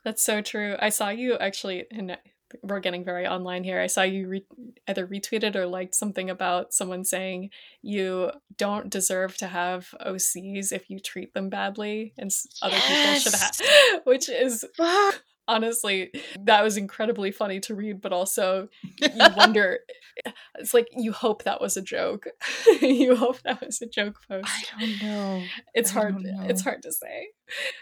[0.04, 0.76] That's so true.
[0.78, 2.16] I saw you actually, and
[2.62, 3.80] we're getting very online here.
[3.80, 4.46] I saw you re-
[4.88, 7.50] either retweeted or liked something about someone saying
[7.82, 12.30] you don't deserve to have OCs if you treat them badly, and
[12.62, 13.56] other people should have.
[14.04, 15.22] Which is Fuck.
[15.48, 18.68] Honestly, that was incredibly funny to read, but also
[19.00, 19.80] you wonder.
[20.59, 22.26] It's like you hope that was a joke.
[22.80, 24.48] you hope that was a joke post.
[24.76, 25.42] I don't know.
[25.74, 26.22] It's I hard.
[26.22, 26.46] know.
[26.48, 27.28] It's hard to say.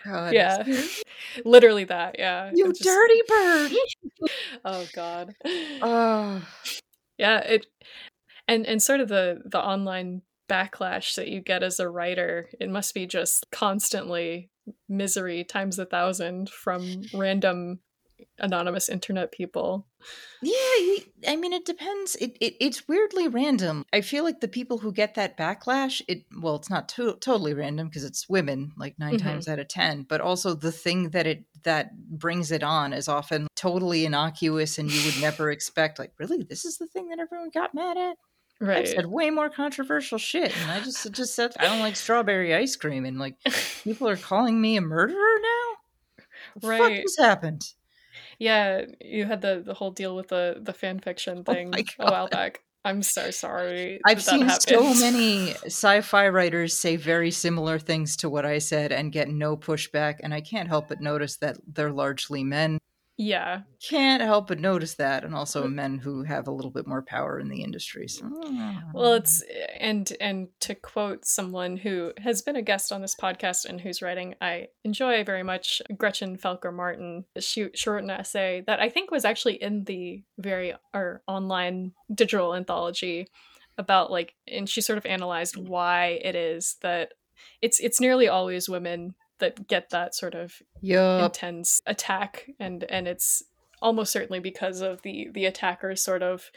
[0.04, 0.32] God.
[0.32, 0.64] Yeah,
[1.44, 2.16] literally that.
[2.18, 3.72] Yeah, You just- dirty bird.
[4.64, 5.34] Oh God.
[5.80, 6.42] Oh.
[7.18, 7.38] yeah.
[7.38, 7.66] It
[8.48, 12.50] and and sort of the the online backlash that you get as a writer.
[12.60, 14.50] It must be just constantly
[14.88, 17.80] misery times a thousand from random
[18.38, 19.86] anonymous internet people.
[20.42, 20.96] Yeah,
[21.28, 22.14] I mean, it depends.
[22.16, 23.84] It, it it's weirdly random.
[23.92, 27.54] I feel like the people who get that backlash, it well, it's not to- totally
[27.54, 29.22] random because it's women, like 9 Mhm.
[29.22, 30.02] times out of ten.
[30.02, 34.90] But also the thing that it that brings it on is often totally innocuous, and
[34.90, 35.98] you would never expect.
[35.98, 38.16] Like, really, this is the thing that everyone got mad at.
[38.62, 42.54] I've said way more controversial shit, and I just just said I don't like strawberry
[42.54, 43.36] ice cream, and like
[43.82, 46.24] people are calling me a murderer now.
[46.62, 46.80] Right.
[46.80, 47.64] What the fuck has happened?
[48.38, 51.84] yeah, you had the the whole deal with the the fan fiction Oh thing my
[51.98, 52.60] a while back.
[52.84, 54.00] I'm so sorry.
[54.04, 58.58] I've that that seen so many sci-fi writers say very similar things to what I
[58.58, 62.78] said and get no pushback, and I can't help but notice that they're largely men.
[63.16, 63.60] Yeah.
[63.88, 65.24] Can't help but notice that.
[65.24, 68.08] And also men who have a little bit more power in the industry.
[68.08, 68.28] So,
[68.92, 69.18] well, mm.
[69.18, 69.42] it's
[69.78, 74.02] and and to quote someone who has been a guest on this podcast and whose
[74.02, 77.24] writing I enjoy very much, Gretchen Felker Martin.
[77.38, 81.92] She, she wrote an essay that I think was actually in the very our online
[82.12, 83.28] digital anthology
[83.78, 87.12] about like and she sort of analyzed why it is that
[87.60, 89.14] it's it's nearly always women
[89.44, 91.22] that get that sort of yep.
[91.24, 93.42] intense attack and and it's
[93.82, 96.50] almost certainly because of the the attacker's sort of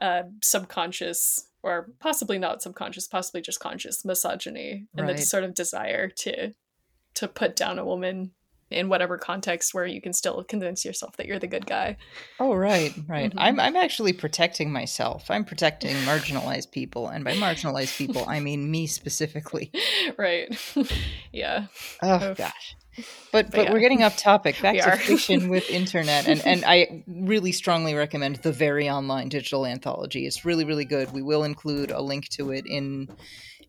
[0.00, 5.16] uh, subconscious or possibly not subconscious possibly just conscious misogyny and right.
[5.16, 6.52] the sort of desire to
[7.14, 8.30] to put down a woman
[8.70, 11.96] in whatever context where you can still convince yourself that you're the good guy.
[12.38, 13.30] Oh right, right.
[13.30, 13.38] Mm-hmm.
[13.38, 15.30] I'm I'm actually protecting myself.
[15.30, 19.72] I'm protecting marginalized people and by marginalized people I mean me specifically.
[20.16, 20.48] Right.
[21.32, 21.66] yeah.
[22.02, 22.36] Oh Oof.
[22.36, 22.76] gosh.
[22.96, 23.72] But but, but yeah.
[23.72, 24.56] we're getting off topic.
[24.62, 24.96] Back we to are.
[24.96, 30.26] fiction with internet and and I really strongly recommend the very online digital anthology.
[30.26, 31.12] It's really really good.
[31.12, 33.08] We will include a link to it in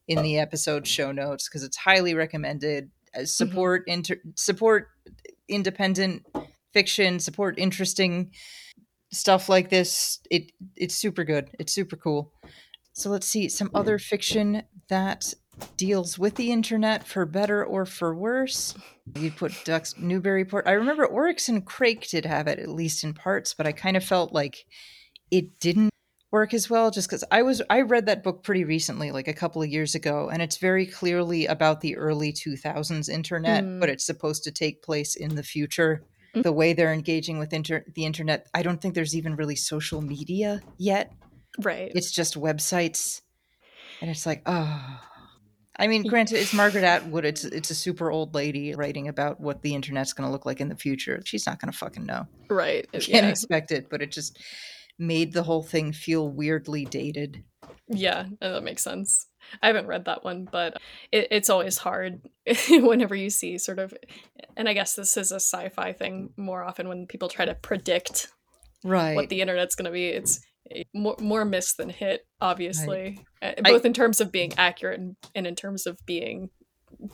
[0.07, 2.91] in the episode show notes because it's highly recommended
[3.25, 3.93] support mm-hmm.
[3.93, 4.89] inter- support
[5.47, 6.25] independent
[6.73, 8.31] fiction, support interesting
[9.11, 10.19] stuff like this.
[10.29, 11.49] It it's super good.
[11.59, 12.33] It's super cool.
[12.93, 15.33] So let's see some other fiction that
[15.77, 18.75] deals with the internet for better or for worse.
[19.15, 20.67] You put Ducks Newburyport.
[20.67, 23.95] I remember Oryx and Crake did have it at least in parts, but I kind
[23.95, 24.65] of felt like
[25.29, 25.90] it didn't
[26.31, 29.33] work as well just because i was i read that book pretty recently like a
[29.33, 33.79] couple of years ago and it's very clearly about the early 2000s internet mm.
[33.79, 36.03] but it's supposed to take place in the future
[36.33, 36.43] mm.
[36.43, 40.01] the way they're engaging with inter- the internet i don't think there's even really social
[40.01, 41.13] media yet
[41.59, 43.21] right it's just websites
[43.99, 44.99] and it's like oh
[45.81, 47.25] I mean, granted, it's Margaret Atwood.
[47.25, 50.61] It's it's a super old lady writing about what the internet's going to look like
[50.61, 51.21] in the future.
[51.25, 52.27] She's not going to fucking know.
[52.49, 52.85] Right.
[52.93, 53.29] You can't yeah.
[53.29, 54.37] expect it, but it just
[55.01, 57.43] made the whole thing feel weirdly dated.
[57.87, 59.27] Yeah, that makes sense.
[59.61, 60.77] I haven't read that one, but
[61.11, 62.21] it, it's always hard
[62.69, 63.93] whenever you see sort of,
[64.55, 68.27] and I guess this is a sci-fi thing more often when people try to predict
[68.83, 70.07] right what the internet's going to be.
[70.07, 70.39] It's
[70.93, 73.57] more, more miss than hit, obviously, right.
[73.57, 76.49] Uh, both I, in terms of being accurate and, and in terms of being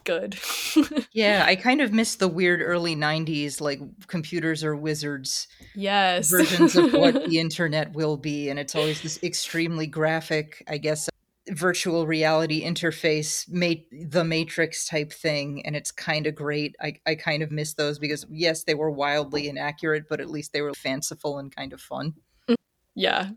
[0.04, 0.38] good.
[1.12, 5.48] yeah, I kind of miss the weird early 90s like computers are wizards.
[5.76, 6.30] Yes.
[6.30, 11.10] versions of what the internet will be and it's always this extremely graphic, I guess
[11.50, 17.16] virtual reality interface made the matrix type thing and it's kind of great I, I
[17.16, 20.74] kind of miss those because yes they were wildly inaccurate but at least they were
[20.74, 22.16] fanciful and kind of fun
[22.50, 22.56] mm,
[22.96, 23.30] yeah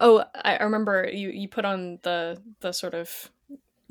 [0.00, 3.30] oh i remember you you put on the the sort of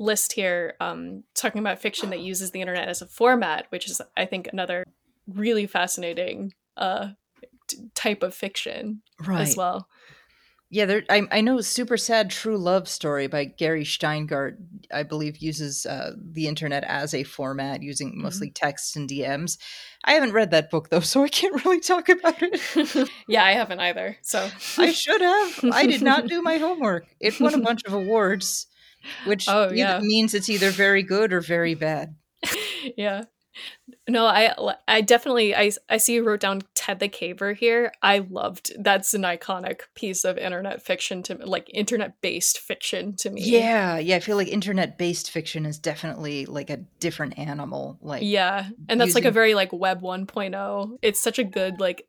[0.00, 4.00] list here um, talking about fiction that uses the internet as a format, which is,
[4.16, 4.84] I think, another
[5.28, 7.10] really fascinating uh,
[7.68, 9.42] t- type of fiction right.
[9.42, 9.86] as well.
[10.72, 11.02] Yeah, there.
[11.10, 14.56] I, I know "Super Sad True Love Story" by Gary Shteyngart.
[14.94, 18.22] I believe uses uh, the internet as a format, using mm-hmm.
[18.22, 19.58] mostly text and DMs.
[20.04, 23.10] I haven't read that book though, so I can't really talk about it.
[23.28, 24.16] yeah, I haven't either.
[24.22, 24.48] So
[24.78, 25.64] I should have.
[25.72, 27.04] I did not do my homework.
[27.18, 28.68] It won a bunch of awards
[29.24, 30.00] which oh, yeah.
[30.00, 32.14] means it's either very good or very bad.
[32.96, 33.24] yeah.
[34.08, 34.54] No, I
[34.88, 37.92] I definitely I I see you wrote down Ted the Caver here.
[38.02, 43.30] I loved that's an iconic piece of internet fiction to like internet based fiction to
[43.30, 43.42] me.
[43.42, 47.98] Yeah, yeah, I feel like internet based fiction is definitely like a different animal.
[48.00, 48.68] Like Yeah.
[48.88, 50.98] And that's using- like a very like web 1.0.
[51.02, 52.06] It's such a good like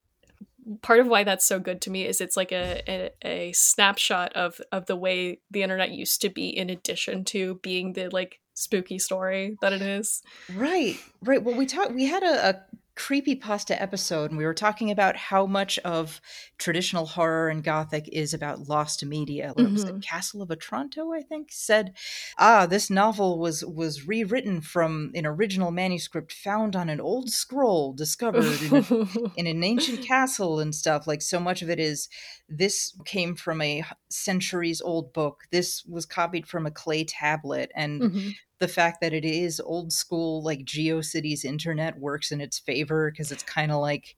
[0.82, 4.34] part of why that's so good to me is it's like a, a, a snapshot
[4.34, 8.39] of of the way the internet used to be in addition to being the like
[8.53, 10.22] spooky story that it is.
[10.53, 11.41] Right right.
[11.43, 12.61] Well we talked we had a, a
[12.96, 16.22] creepy pasta episode and we were talking about how much of
[16.58, 19.54] traditional horror and gothic is about lost media.
[19.58, 19.74] Mm-hmm.
[19.74, 20.02] was it?
[20.02, 21.94] Castle of otranto i think said
[22.38, 27.94] ah this novel was was rewritten from an original manuscript found on an old scroll
[27.94, 31.08] discovered in, in an ancient castle and stuff.
[31.08, 32.10] Like so much of it is
[32.50, 35.44] this came from a centuries old book.
[35.52, 38.30] This was copied from a clay tablet and mm-hmm
[38.62, 43.32] the fact that it is old school like geocities internet works in its favor because
[43.32, 44.16] it's kind of like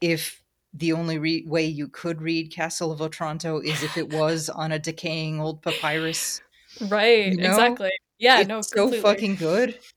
[0.00, 0.42] if
[0.72, 4.72] the only re- way you could read castle of otranto is if it was on
[4.72, 6.42] a decaying old papyrus
[6.80, 7.50] right you know?
[7.50, 7.90] exactly.
[8.18, 9.78] Yeah it's no so fucking good.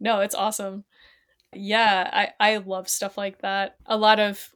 [0.00, 0.84] No it's awesome.
[1.54, 2.08] Yeah
[2.40, 3.76] i i love stuff like that.
[3.86, 4.52] A lot of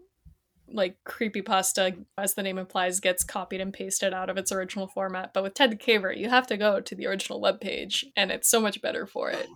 [0.72, 5.32] like creepypasta, as the name implies, gets copied and pasted out of its original format.
[5.34, 8.60] But with Ted Caver, you have to go to the original webpage, and it's so
[8.60, 9.48] much better for it.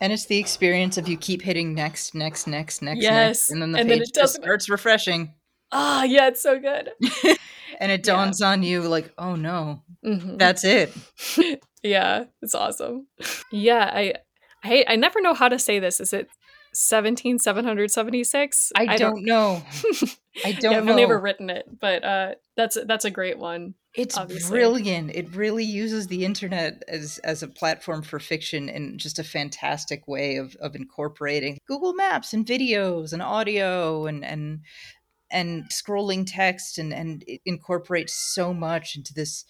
[0.00, 3.62] And it's the experience of you keep hitting next, next, next, next, yes, next, and
[3.62, 5.34] then the and page then it just starts refreshing,
[5.70, 6.90] Ah, yeah, it's so good.
[7.80, 8.14] and it Yeah.
[8.14, 10.38] dawns on you like, oh no, Mhm.
[10.38, 10.92] that's it.
[11.82, 13.06] yeah, it's awesome.
[13.50, 14.14] Yeah, I,
[14.62, 15.98] I, I never know how to say this.
[16.00, 16.28] Is it
[16.72, 18.72] seventeen seven hundred seventy six?
[18.74, 19.62] I, don't, know.
[20.44, 23.74] I don't yeah, I've never written it, but uh, that's that's a great one.
[23.94, 24.50] It's obviously.
[24.50, 25.10] brilliant.
[25.14, 30.08] It really uses the internet as as a platform for fiction in just a fantastic
[30.08, 34.60] way of of incorporating Google Maps and videos and audio and and
[35.30, 39.44] and scrolling text and and it incorporates so much into this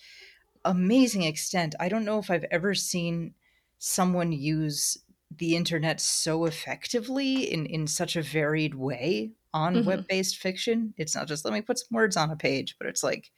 [0.64, 1.74] amazing extent.
[1.78, 3.34] I don't know if I've ever seen
[3.78, 4.96] someone use
[5.38, 9.84] the internet so effectively in in such a varied way on Mhm.
[9.84, 10.94] web-based fiction.
[10.98, 13.30] It's not just let me put some words on a page, but it's like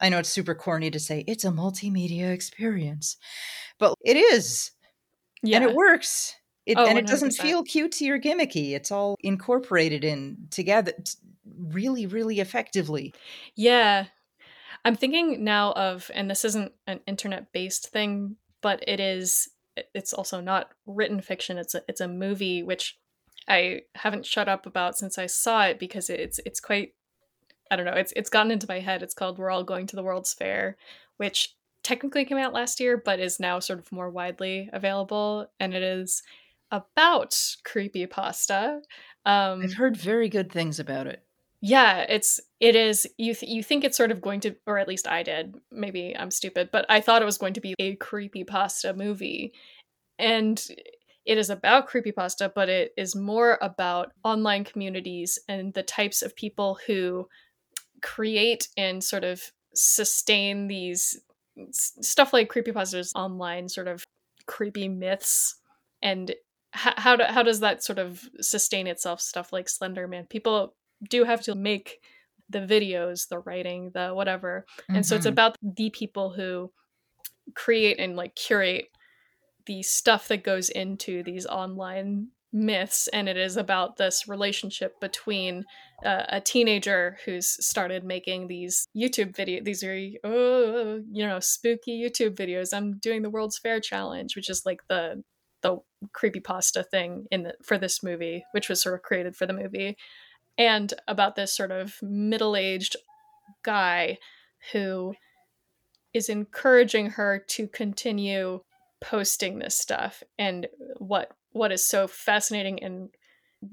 [0.00, 3.16] I know it's super corny to say it's a multimedia experience,
[3.78, 4.72] but it is,
[5.42, 6.34] Yeah, and it works.
[6.66, 8.72] It, Oh, and it doesn't feel cutesy or gimmicky.
[8.72, 10.94] It's all incorporated in together
[11.44, 13.14] really, really effectively.
[13.56, 14.06] yeah.
[14.84, 19.50] I'm thinking now of, and this isn't an internet based thing, but it is.
[19.76, 21.58] It- It's also not written fiction.
[21.58, 22.98] It's a it's a movie which
[23.48, 26.94] I haven't shut up about since I saw it because it's it's quite.
[27.70, 27.92] I don't know.
[27.92, 29.02] It's it's gotten into my head.
[29.02, 30.76] It's called "We're All Going to the World's Fair,"
[31.16, 35.74] which technically came out last year, but is now sort of more widely available, and
[35.74, 36.22] it is
[36.70, 38.80] about creepy pasta.
[39.26, 41.22] Um, I've heard very good things about it.
[41.66, 44.86] Yeah, it's it is you th- you think it's sort of going to or at
[44.86, 45.54] least I did.
[45.72, 49.54] Maybe I'm stupid, but I thought it was going to be a creepypasta movie.
[50.18, 50.62] And
[51.24, 56.36] it is about creepypasta, but it is more about online communities and the types of
[56.36, 57.30] people who
[58.02, 59.40] create and sort of
[59.74, 61.18] sustain these
[61.72, 64.04] stuff like creepy creepypastas online sort of
[64.44, 65.54] creepy myths
[66.02, 66.34] and
[66.72, 70.74] how, how, do, how does that sort of sustain itself stuff like slender man people
[71.08, 72.00] do have to make
[72.50, 74.66] the videos the writing the whatever.
[74.88, 75.30] And so it's Mhm.
[75.30, 76.72] about the people who
[77.54, 78.88] create and like curate
[79.66, 83.08] the stuff that goes into these online myths.
[83.08, 85.64] And it is about this relationship between
[86.04, 92.00] uh, a teenager who's started making these youtube videos these are oh you know spooky
[92.02, 92.74] youtube videos.
[92.76, 95.24] I'm doing the world's fair challenge which is like the
[95.62, 95.78] the
[96.14, 99.96] creepypasta thing in the, for this movie which was sort of created for the movie
[100.58, 102.96] and about this sort of middle-aged
[103.62, 104.18] guy
[104.72, 105.14] who
[106.12, 108.60] is encouraging her to continue
[109.00, 110.22] posting this stuff.
[110.38, 110.66] And
[110.98, 113.10] what what is so fascinating and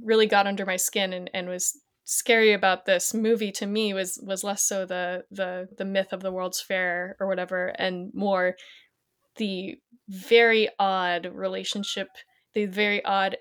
[0.03, 4.19] really got under my skin and, and was scary about this movie to me was
[4.23, 8.55] was less so the the the myth of the world's fair or whatever and more
[9.37, 9.75] the
[10.09, 12.09] very odd relationship
[12.53, 13.37] the very odd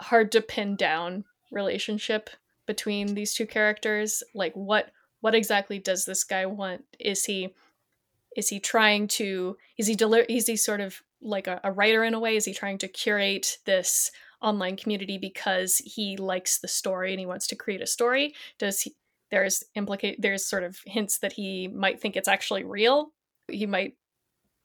[0.00, 2.30] hard to pin down relationship
[2.72, 6.84] between these two characters like what what exactly does this guy want?
[6.98, 7.54] Is he
[8.34, 12.02] is he trying to is he deli- is he sort of like a, a writer
[12.02, 12.34] in a way?
[12.34, 14.10] Is he trying to curate this
[14.40, 18.34] online community because he likes the story and he wants to create a story?
[18.58, 18.94] Does he
[19.30, 23.12] there's implicate there's sort of hints that he might think it's actually real.
[23.48, 23.96] He might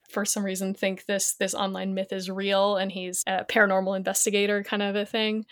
[0.10, 4.64] for some reason think this this online myth is real and he's a paranormal investigator
[4.64, 5.46] kind of a thing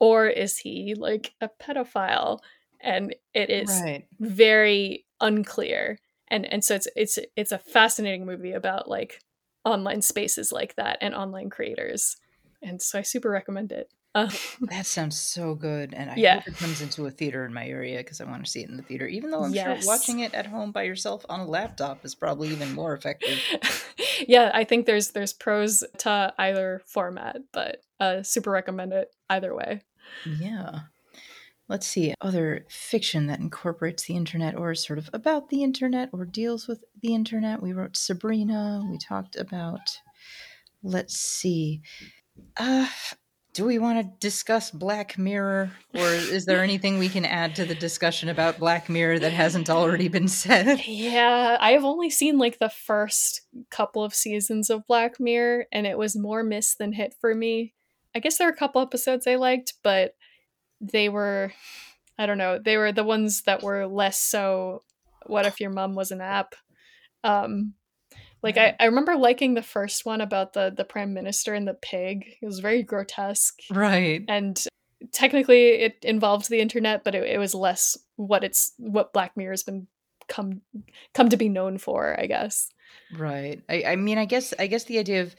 [0.00, 2.38] or is he like a pedophile
[2.80, 4.06] and it is right.
[4.20, 9.20] very unclear and and so it's it's it's a fascinating movie about like
[9.64, 12.16] online spaces like that and online creators
[12.62, 14.30] and so i super recommend it uh,
[14.70, 16.36] That sounds so good, and I Yeah.
[16.36, 18.70] hope it comes into a theater in my area because I want to see it
[18.70, 19.06] in the theater.
[19.06, 19.82] Even though I'm Yes.
[19.82, 23.38] sure watching it at home by yourself on a laptop is probably even more effective.
[24.26, 29.54] yeah i think there's there's pros to either format but uh super recommend it either
[29.54, 29.82] way
[30.24, 30.80] Yeah.
[31.68, 36.10] Let's see other fiction that incorporates the internet or is sort of about the internet
[36.12, 37.60] or deals with the internet.
[37.60, 38.86] We wrote Sabrina.
[38.88, 39.98] We talked about.
[40.84, 41.82] Let's see.
[42.56, 42.86] Uh,
[43.52, 47.64] do we want to discuss Black Mirror, or is there anything we can add to
[47.64, 50.82] the discussion about Black Mirror that hasn't already been said?
[50.86, 55.86] yeah i have only seen like the first couple of seasons of black mirror and
[55.86, 57.72] it was more miss than hit for me
[58.16, 60.14] i guess there were a couple episodes i liked but
[60.80, 61.52] they were
[62.18, 64.82] i don't know they were the ones that were less so
[65.26, 66.54] what if your mom was an app
[67.24, 67.74] um
[68.42, 71.74] like I, I remember liking the first one about the the prime minister and the
[71.74, 74.24] pig it was very grotesque Right.
[74.28, 74.62] and
[75.12, 79.62] technically it involved the internet, but it, it was less what it's what Black Mirror's
[79.62, 79.86] been
[80.28, 80.62] come
[81.14, 82.70] come to be known for, I guess.
[83.16, 83.62] Right.
[83.68, 85.34] I, I mean, I guess I guess the idea of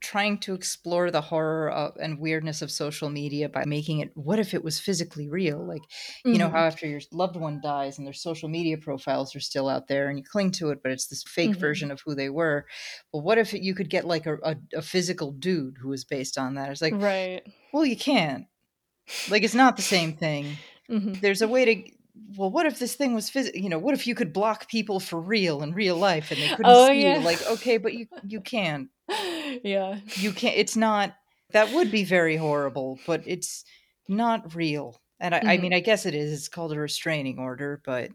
[0.00, 4.38] trying to explore the horror of, and weirdness of social media by making it what
[4.38, 5.82] if it was physically real like
[6.24, 6.40] you mm-hmm.
[6.40, 9.88] know how after your loved one dies and their social media profiles are still out
[9.88, 11.60] there and you cling to it but it's this fake mm-hmm.
[11.60, 12.64] version of who they were
[13.12, 16.38] well what if you could get like a, a, a physical dude who was based
[16.38, 17.42] on that it's like right
[17.72, 18.46] well you can't
[19.30, 20.56] like it's not the same thing
[20.88, 21.14] mm-hmm.
[21.20, 21.90] there's a way to
[22.36, 23.60] well, what if this thing was physical?
[23.60, 26.48] You know, what if you could block people for real in real life and they
[26.48, 27.18] couldn't oh, see yeah.
[27.18, 27.24] you?
[27.24, 28.88] Like, okay, but you you can't.
[29.64, 30.56] Yeah, you can't.
[30.56, 31.14] It's not.
[31.52, 33.64] That would be very horrible, but it's
[34.06, 35.00] not real.
[35.18, 35.48] And I, mm-hmm.
[35.48, 36.32] I mean, I guess it is.
[36.32, 38.10] It's called a restraining order, but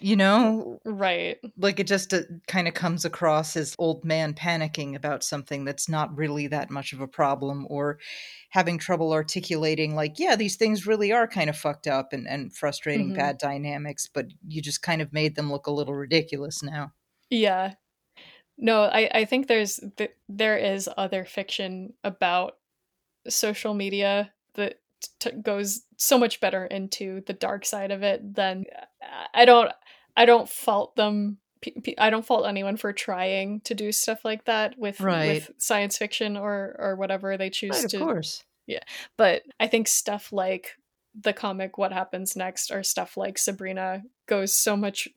[0.00, 4.94] you know right like it just uh, kind of comes across as old man panicking
[4.94, 7.98] about something that's not really that much of a problem or
[8.50, 12.54] having trouble articulating like yeah these things really are kind of fucked up and, and
[12.54, 13.16] frustrating mm-hmm.
[13.16, 16.92] bad dynamics but you just kind of made them look a little ridiculous now
[17.30, 17.74] yeah
[18.58, 22.56] no i i think there's th- there is other fiction about
[23.28, 24.80] social media that
[25.20, 28.64] t- goes so much better into the dark side of it than
[29.34, 29.72] I don't
[30.16, 31.38] I don't fault them.
[31.98, 35.28] I don't fault anyone for trying to do stuff like that with right.
[35.28, 37.96] with science fiction or or whatever they choose right, to.
[37.96, 38.44] Of course.
[38.66, 38.82] Yeah,
[39.16, 40.76] but I think stuff like
[41.20, 45.08] the comic "What Happens Next" or stuff like Sabrina goes so much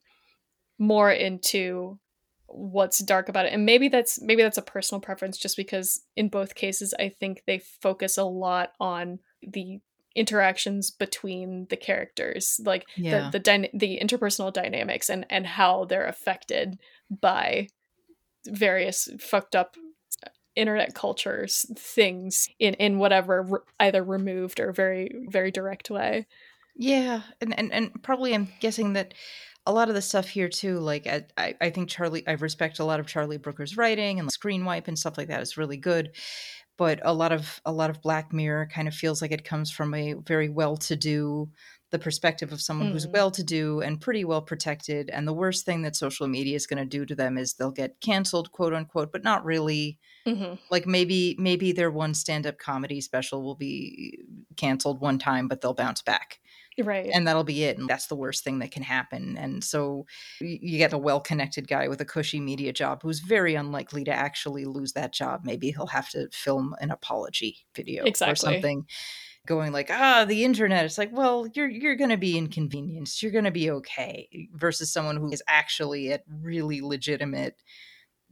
[0.80, 2.00] more into
[2.54, 3.54] what's dark about it.
[3.54, 7.44] And maybe that's maybe that's a personal preference just because in both cases i think
[7.46, 9.80] they focus a lot on the
[10.16, 13.26] interactions between the characters like yeah.
[13.26, 16.78] the the, dyna- the interpersonal dynamics and and how they're affected
[17.10, 17.68] by
[18.46, 19.78] various fucked up
[20.56, 26.28] internet cultures things in in whatever re- either removed or very very direct way.
[26.76, 27.22] Yeah.
[27.40, 29.14] And, and and probably i'm guessing that
[29.66, 31.08] a lot of the stuff here too like
[31.38, 34.98] I, I think charlie i respect a lot of charlie brooker's writing and Screenwipe and
[34.98, 36.12] stuff like that is really good
[36.82, 39.70] but a lot of a lot of Black Mirror kind of feels like it comes
[39.70, 41.48] from a very well-to-do
[41.92, 42.94] the perspective of someone mm.
[42.94, 46.82] who's well-to-do and pretty well protected and the worst thing that social media is going
[46.82, 50.56] to do to them is they'll get canceled quote unquote but not really mm-hmm.
[50.72, 54.18] like maybe maybe their one stand-up comedy special will be
[54.58, 56.40] canceled one time but they'll bounce back
[56.80, 57.10] right.
[57.14, 60.06] and that'll be it and that's the worst thing that can happen and so
[60.40, 64.66] you get a well-connected guy with a cushy media job who's very unlikely to actually
[64.66, 65.42] lose that job.
[65.44, 68.34] Maybe he'll have to film an apology video exactly.
[68.34, 68.86] or something
[69.48, 70.86] going like ah the internet.
[70.86, 73.22] It's like well you're you're going to be inconvenienced.
[73.22, 77.56] You're going to be okay versus someone who is actually at really legitimate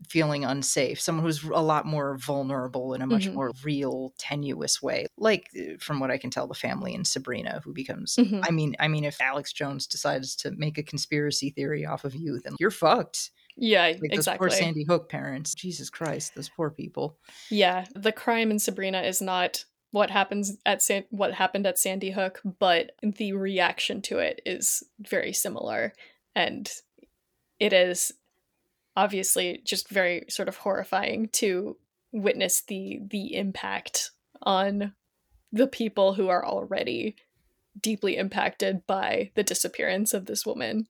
[0.07, 3.35] feeling unsafe, someone who's a lot more vulnerable in a much mm-hmm.
[3.35, 5.05] more real, tenuous way.
[5.17, 8.41] Like uh, from what I can tell, the family in Sabrina, who becomes mm-hmm.
[8.43, 12.15] I mean, I mean, if Alex Jones decides to make a conspiracy theory off of
[12.15, 13.31] you, then you're fucked.
[13.57, 14.47] Yeah, like exactly.
[14.47, 15.53] Those poor Sandy Hook parents.
[15.53, 17.17] Jesus Christ, those poor people.
[17.49, 22.11] Yeah, the crime in Sabrina is not what happens at San- what happened at Sandy
[22.11, 25.93] Hook, but the reaction to it is very similar,
[26.35, 26.71] and
[27.59, 28.13] it is
[28.99, 31.77] obviously just very sort of horrifying to
[32.11, 34.93] witness the the impact on
[35.53, 37.15] the people who are already
[37.79, 40.85] deeply impacted by the disappearance of this woman.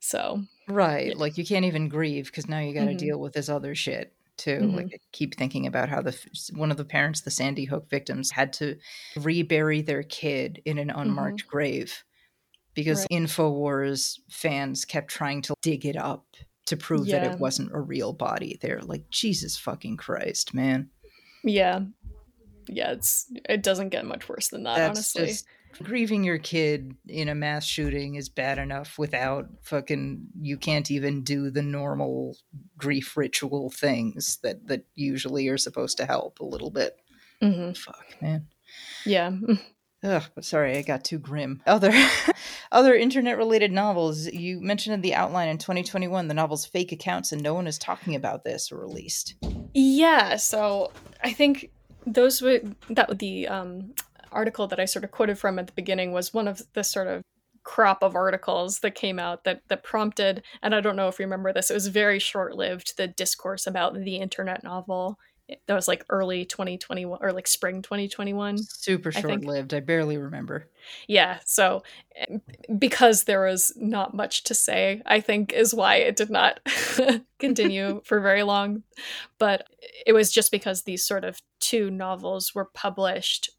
[0.00, 1.14] So, right, yeah.
[1.16, 2.96] like you can't even grieve because now you got to mm-hmm.
[2.96, 4.58] deal with this other shit too.
[4.58, 4.76] Mm-hmm.
[4.76, 6.16] Like I keep thinking about how the
[6.54, 8.76] one of the parents, the Sandy Hook victims, had to
[9.16, 11.50] rebury their kid in an unmarked mm-hmm.
[11.50, 12.04] grave
[12.74, 13.22] because right.
[13.22, 16.26] Infowars fans kept trying to dig it up
[16.68, 17.20] to prove yeah.
[17.20, 18.58] that it wasn't a real body.
[18.60, 20.90] They're like, Jesus fucking Christ, man.
[21.44, 21.80] Yeah.
[22.68, 25.26] Yeah, it's it doesn't get much worse than that, That's honestly.
[25.26, 25.46] Just,
[25.82, 31.22] grieving your kid in a mass shooting is bad enough without fucking you can't even
[31.22, 32.36] do the normal
[32.76, 36.96] grief ritual things that that usually are supposed to help a little bit.
[37.42, 37.72] Mm-hmm.
[37.72, 38.46] Fuck, man.
[39.04, 39.32] Yeah.
[40.04, 41.60] Ugh, but sorry, I got too grim.
[41.66, 41.92] Other
[42.70, 44.26] other internet related novels.
[44.26, 47.78] You mentioned in the outline in 2021 the novel's fake accounts and no one is
[47.78, 49.34] talking about this or released.
[49.74, 50.92] Yeah, so
[51.22, 51.70] I think
[52.06, 53.94] those were that the um
[54.30, 57.08] article that I sort of quoted from at the beginning was one of the sort
[57.08, 57.22] of
[57.64, 61.26] crop of articles that came out that that prompted and I don't know if you
[61.26, 65.18] remember this it was very short-lived the discourse about the internet novel
[65.66, 70.18] that was like early 2021 or like spring 2021 super short lived I, I, barely
[70.18, 70.66] remember.
[71.06, 71.82] Yeah so
[72.16, 72.38] eh,
[72.78, 76.60] because there was not much to say i think is why it did not
[77.38, 78.82] continue for very long.
[79.38, 79.66] But
[80.06, 83.50] it was just because these sort of two novels were published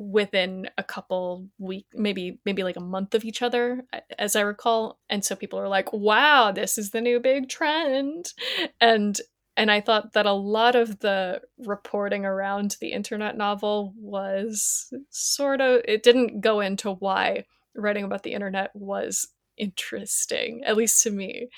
[0.00, 3.84] within a couple week maybe maybe like a month of each other
[4.16, 5.00] as i recall.
[5.10, 8.32] And so people are like wow this is the new big trend.
[8.80, 9.20] And
[9.58, 15.60] and i thought that a lot of the reporting around the internet novel was sort
[15.60, 17.44] of it didn't go into why
[17.74, 19.28] writing about the internet was
[19.58, 21.48] interesting at least to me.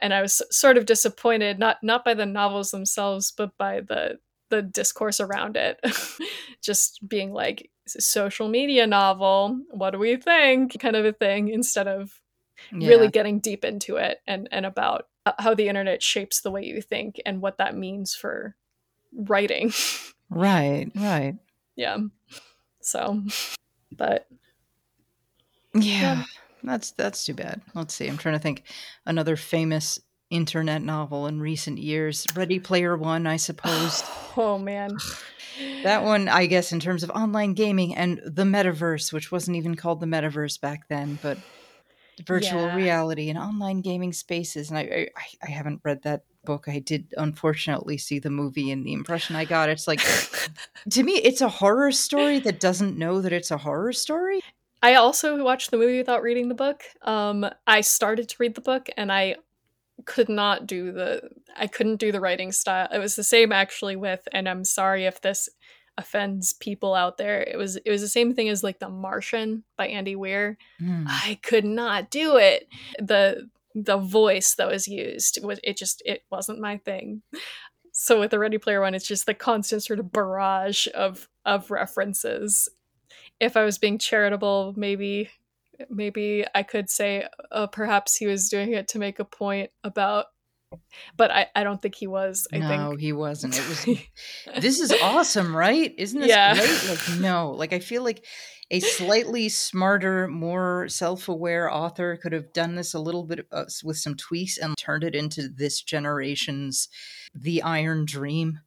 [0.00, 4.18] And i was sort of disappointed not not by the novels themselves but by the
[4.48, 5.78] the discourse around it.
[6.62, 10.78] Just being like social media novel what do we think?
[10.80, 12.20] kind of a thing instead of
[12.72, 12.88] yeah.
[12.88, 16.64] really getting deep into it and and about Uh, how the internet shapes the way
[16.64, 18.56] you think and what that means for
[19.12, 19.72] writing
[20.30, 21.36] right right
[21.76, 21.98] yeah
[22.80, 23.22] so
[23.92, 24.26] but
[25.74, 26.22] yeah, yeah
[26.62, 28.62] that's that's too bad let's see i'm trying to think
[29.04, 30.00] another famous
[30.30, 32.26] internet novel in recent years.
[32.34, 34.02] Ready Player One, I suppose.
[34.36, 34.96] oh man.
[35.82, 39.74] That one, I guess, in terms of online gaming and the metaverse, which wasn't even
[39.74, 41.36] called the metaverse back then, but
[42.26, 42.76] virtual yeah.
[42.76, 44.70] reality and online gaming spaces.
[44.70, 46.66] And I, I, I haven't read that book.
[46.68, 50.00] I did unfortunately see the movie, and the impression I got, it's like,
[50.90, 54.40] to me, it's a horror story that doesn't know that it's a horror story.
[54.82, 56.82] I also watched the movie without reading the book.
[57.02, 59.36] Um, I started to read the book, and I
[60.06, 62.88] could not do the I couldn't do the writing style.
[62.92, 65.48] It was the same actually with and I'm sorry if this
[66.00, 67.42] offends people out there.
[67.42, 70.56] It was it was the same thing as like The Martian by Andy Weir.
[70.80, 71.04] Mm.
[71.06, 72.66] I could not do it.
[72.98, 77.22] The the voice that was used was it just it wasn't my thing.
[77.92, 81.70] So with the Ready Player One, it's just the constant sort of barrage of of
[81.70, 82.68] references.
[83.38, 85.30] If I was being charitable, maybe
[85.88, 90.26] maybe I could say uh, perhaps he was doing it to make a point about
[91.16, 92.46] but I, I don't think he was.
[92.52, 93.58] I no, think he wasn't.
[93.58, 93.84] It was
[94.62, 95.92] this is awesome, right?
[95.98, 96.54] Isn't this yeah.
[96.54, 96.88] great?
[96.88, 98.24] Like no, like I feel like
[98.70, 103.96] a slightly smarter, more self-aware author could have done this a little bit uh, with
[103.96, 106.88] some tweaks and turned it into this generation's
[107.34, 108.60] The Iron Dream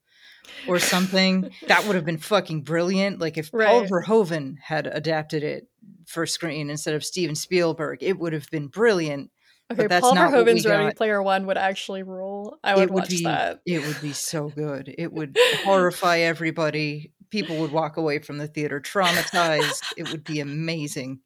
[0.67, 1.51] or something.
[1.67, 3.19] that would have been fucking brilliant.
[3.19, 3.67] Like if right.
[3.67, 5.67] Paul Verhoeven had adapted it
[6.05, 9.31] for screen instead of Steven Spielberg, it would have been brilliant.
[9.79, 12.57] Okay, Paul Verhoeven's Ready Player One would actually rule.
[12.63, 13.61] I would, would watch be, that.
[13.65, 14.93] It would be so good.
[14.97, 17.11] It would horrify everybody.
[17.29, 19.81] People would walk away from the theater traumatized.
[19.97, 21.19] it would be amazing.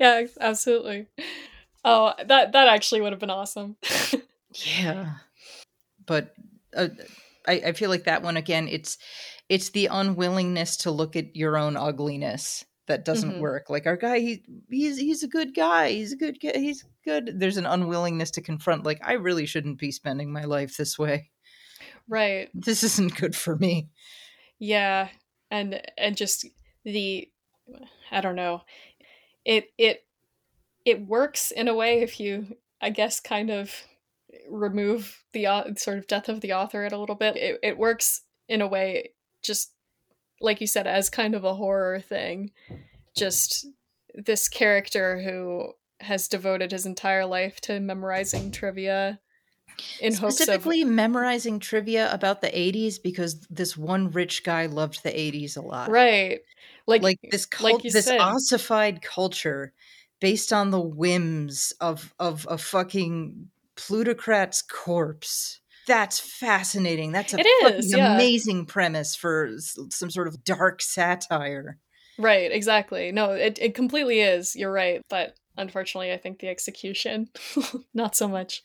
[0.00, 1.06] Yeah, absolutely.
[1.84, 3.76] Oh, that that actually would have been awesome.
[4.80, 5.14] yeah,
[6.06, 6.34] but
[6.76, 6.88] uh,
[7.46, 8.68] I, I feel like that one again.
[8.68, 8.98] It's
[9.48, 13.40] it's the unwillingness to look at your own ugliness that doesn't mm-hmm.
[13.40, 13.70] work.
[13.70, 15.90] Like our guy, he he's he's a good guy.
[15.90, 16.52] He's a good guy.
[16.54, 17.38] He's good.
[17.38, 18.84] There's an unwillingness to confront.
[18.84, 21.30] Like I really shouldn't be spending my life this way.
[22.08, 22.48] Right.
[22.52, 23.88] This isn't good for me.
[24.58, 25.08] Yeah,
[25.50, 26.46] and and just
[26.84, 27.30] the
[28.10, 28.62] I don't know.
[29.44, 30.04] It it
[30.84, 33.72] it works in a way if you I guess kind of
[34.48, 37.36] remove the uh, sort of death of the author it a little bit.
[37.36, 39.10] It it works in a way
[39.42, 39.72] just
[40.40, 42.50] like you said, as kind of a horror thing.
[43.16, 43.66] Just
[44.14, 49.20] this character who has devoted his entire life to memorizing trivia
[50.00, 50.88] in specifically of...
[50.88, 55.90] memorizing trivia about the 80s because this one rich guy loved the 80s a lot
[55.90, 56.40] right
[56.86, 58.18] like like this cult, like this said.
[58.18, 59.72] ossified culture
[60.20, 65.59] based on the whims of of a fucking plutocrat's corpse
[65.90, 67.10] that's fascinating.
[67.10, 68.14] That's a it is, yeah.
[68.14, 71.78] amazing premise for some sort of dark satire.
[72.16, 73.10] Right, exactly.
[73.10, 74.54] No, it, it completely is.
[74.54, 75.02] You're right.
[75.10, 77.28] But unfortunately, I think the execution,
[77.94, 78.62] not so much.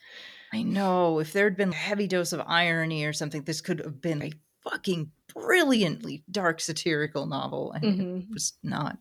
[0.54, 1.18] I know.
[1.18, 4.22] If there had been a heavy dose of irony or something, this could have been
[4.22, 4.32] a
[4.70, 7.72] fucking brilliantly dark satirical novel.
[7.72, 8.18] And mm-hmm.
[8.18, 9.00] it was not.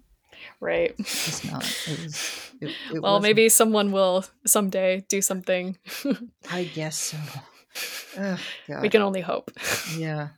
[0.60, 0.94] Right.
[0.98, 1.64] It's not.
[1.86, 2.50] It was.
[2.62, 3.22] It, it well, wasn't.
[3.24, 5.76] maybe someone will someday do something.
[6.50, 7.18] I guess so.
[8.18, 8.38] Oh,
[8.80, 9.50] we can only hope.
[9.96, 10.28] Yeah.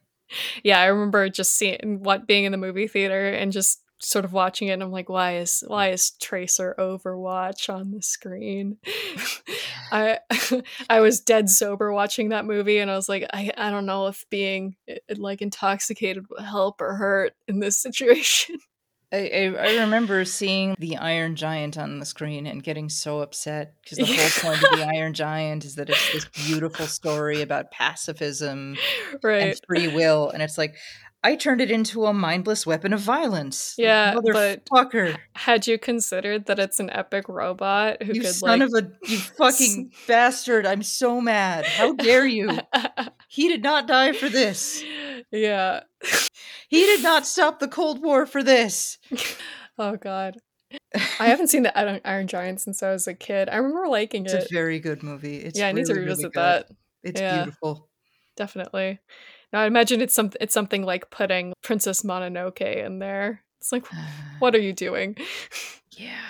[0.65, 4.33] yeah, I remember just seeing what being in the movie theater and just sort of
[4.33, 8.79] watching it and I'm like, why is why is Tracer Overwatch on the screen?
[9.93, 10.19] I
[10.91, 14.09] I was dead sober watching that movie and I was like, I, I don't know
[14.09, 18.59] if being eh, like intoxicated will help or hurt in this situation.
[19.17, 23.99] I, I, remember seeing the Iron Giant on the screen and getting so upset because
[23.99, 28.77] the whole point of the Iron Giant is that it's this beautiful story about pacifism
[29.23, 29.43] right.
[29.43, 30.77] and free will, and it's like
[31.27, 33.75] I turned it into a mindless weapon of violence.
[33.77, 35.19] Yeah, motherfucker.
[35.35, 39.11] had you considered that it's an epic robot who you could son like of a
[39.11, 40.67] you fucking bastard?
[40.67, 41.67] I'm so mad.
[41.67, 42.61] How dare you?
[43.29, 44.85] he did not die for this.
[45.31, 45.81] Yeah.
[46.69, 48.99] he did not stop the Cold War for this.
[49.79, 50.39] oh god.
[51.21, 53.49] I haven't seen the Iron Giant since I was a kid.
[53.49, 54.43] I remember liking it's it.
[54.43, 55.37] It's a very good movie.
[55.37, 56.71] It's yeah, I really, need to revisit really that.
[57.03, 57.89] It's yeah, beautiful.
[58.37, 58.99] Definitely.
[59.53, 63.43] Now I imagine it's some it's something like putting Princess Mononoke in there.
[63.61, 63.87] It's like,
[64.39, 65.17] what are you doing?
[65.99, 66.21] Yeah.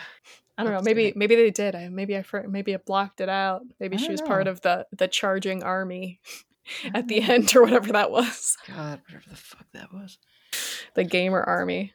[0.56, 0.80] I don't know.
[0.80, 1.74] Maybe maybe they did.
[1.74, 3.62] I maybe I maybe I blocked it out.
[3.80, 4.28] Maybe she was know.
[4.28, 6.20] part of the the charging army
[6.94, 8.56] at the end or whatever that was.
[8.68, 10.18] God, whatever the fuck that was.
[10.94, 11.92] The gamer army.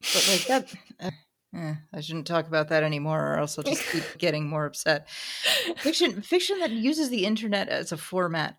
[0.00, 0.74] But like that.
[1.00, 1.10] Uh,
[1.56, 5.08] eh, I shouldn't talk about that anymore, or else I'll just keep getting more upset.
[5.78, 8.58] Fiction, fiction that uses the internet as a format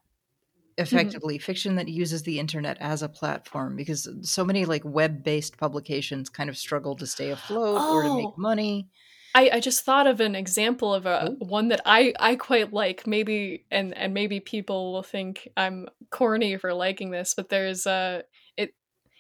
[0.78, 1.44] effectively, mm-hmm.
[1.44, 6.50] fiction that uses the internet as a platform, because so many like web-based publications kind
[6.50, 7.96] of struggle to stay afloat oh.
[7.96, 8.90] or to make money.
[9.36, 11.46] I, I just thought of an example of a oh.
[11.46, 13.06] one that I, I quite like.
[13.06, 18.24] Maybe and and maybe people will think I'm corny for liking this, but there's a
[18.56, 18.74] it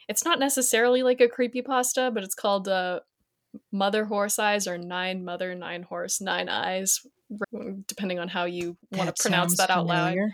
[0.07, 3.01] it's not necessarily like a creepy pasta, but it's called uh,
[3.74, 7.05] Mother Horse Eyes or Nine Mother Nine Horse Nine Eyes,
[7.86, 10.22] depending on how you want to pronounce that out familiar.
[10.22, 10.32] loud.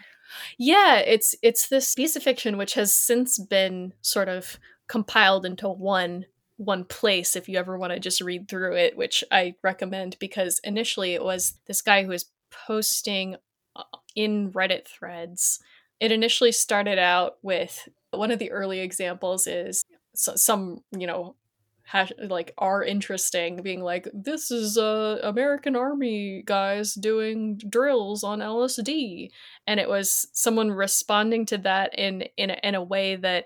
[0.59, 5.67] Yeah, it's it's this piece of fiction which has since been sort of compiled into
[5.67, 6.25] one
[6.61, 10.59] one place if you ever want to just read through it, which I recommend because
[10.63, 13.35] initially it was this guy who was posting
[13.75, 13.83] uh,
[14.15, 15.59] in Reddit threads.
[15.99, 19.83] It initially started out with one of the early examples is
[20.13, 21.35] some, you know,
[21.83, 28.39] hash, like are interesting being like this is uh American army guys doing drills on
[28.39, 29.29] LSD
[29.67, 33.45] and it was someone responding to that in in a, in a way that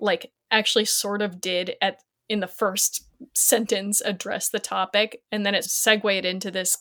[0.00, 1.98] like actually sort of did at
[2.28, 6.78] in the first sentence address the topic and then it segued into this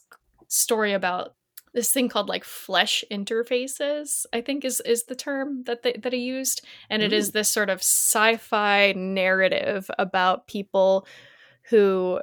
[0.48, 1.36] story about
[1.74, 6.14] this thing called like flesh interfaces i think is is the term that they, that
[6.14, 6.62] he used.
[6.90, 7.38] And it is mm-hmm.
[7.38, 11.08] this sort of sci-fi narrative about people
[11.70, 12.20] who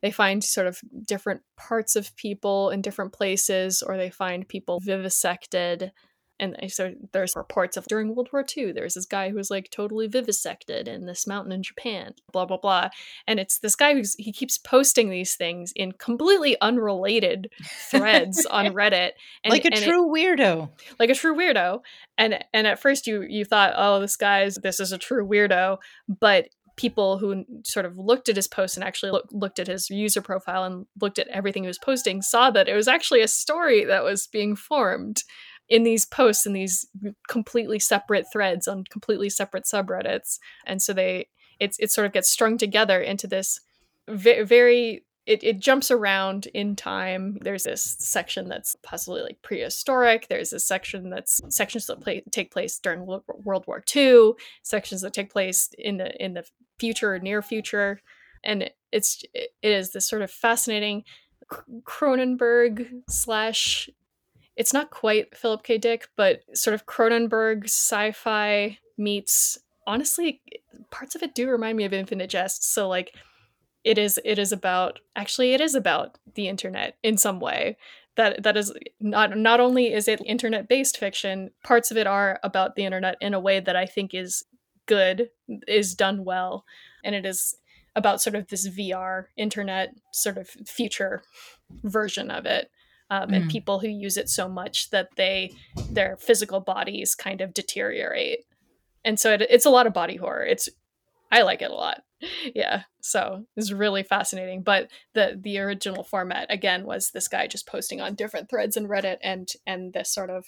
[0.00, 4.80] they find sort of different parts of people in different places or they find people
[4.80, 5.92] vivisected
[6.38, 9.70] and so there's reports of during World War II, there's this guy who was like
[9.70, 12.90] totally vivisected in this mountain in Japan, blah blah blah.
[13.26, 17.50] And it's this guy who's he keeps posting these things in completely unrelated
[17.90, 19.12] threads on Reddit,
[19.44, 21.80] and, like a true it, weirdo, like a true weirdo.
[22.18, 25.78] And and at first you you thought, oh, this guy's this is a true weirdo,
[26.08, 29.88] but people who sort of looked at his post and actually look, looked at his
[29.90, 33.28] user profile and looked at everything he was posting saw that it was actually a
[33.28, 35.24] story that was being formed
[35.68, 36.86] in these posts in these
[37.28, 40.38] completely separate threads on completely separate subreddits.
[40.64, 43.60] And so they it's it sort of gets strung together into this
[44.08, 47.38] very, very it, it jumps around in time.
[47.40, 50.28] There's this section that's possibly like prehistoric.
[50.28, 55.14] There's this section that's sections that play, take place during world war ii sections that
[55.14, 56.44] take place in the in the
[56.78, 58.00] future or near future.
[58.44, 61.02] And it's it is this sort of fascinating
[61.82, 63.90] cronenberg slash
[64.56, 65.78] it's not quite Philip K.
[65.78, 70.40] Dick, but sort of Cronenberg sci-fi meets honestly
[70.90, 72.72] parts of it do remind me of Infinite Jest.
[72.72, 73.14] So like
[73.84, 77.76] it is it is about actually it is about the internet in some way.
[78.16, 82.40] That that is not not only is it internet based fiction, parts of it are
[82.42, 84.44] about the internet in a way that I think is
[84.86, 85.28] good,
[85.68, 86.64] is done well,
[87.04, 87.56] and it is
[87.94, 91.22] about sort of this VR internet sort of future
[91.82, 92.70] version of it
[93.10, 93.36] um, mm.
[93.36, 95.52] and people who use it so much that they
[95.90, 98.40] their physical bodies kind of deteriorate.
[99.04, 100.44] And so it, it's a lot of body horror.
[100.44, 100.68] It's
[101.30, 102.02] i like it a lot.
[102.54, 104.62] Yeah so it's really fascinating.
[104.62, 108.88] But the the original format again was this guy just posting on different threads in
[108.88, 110.46] reddit and and this sort of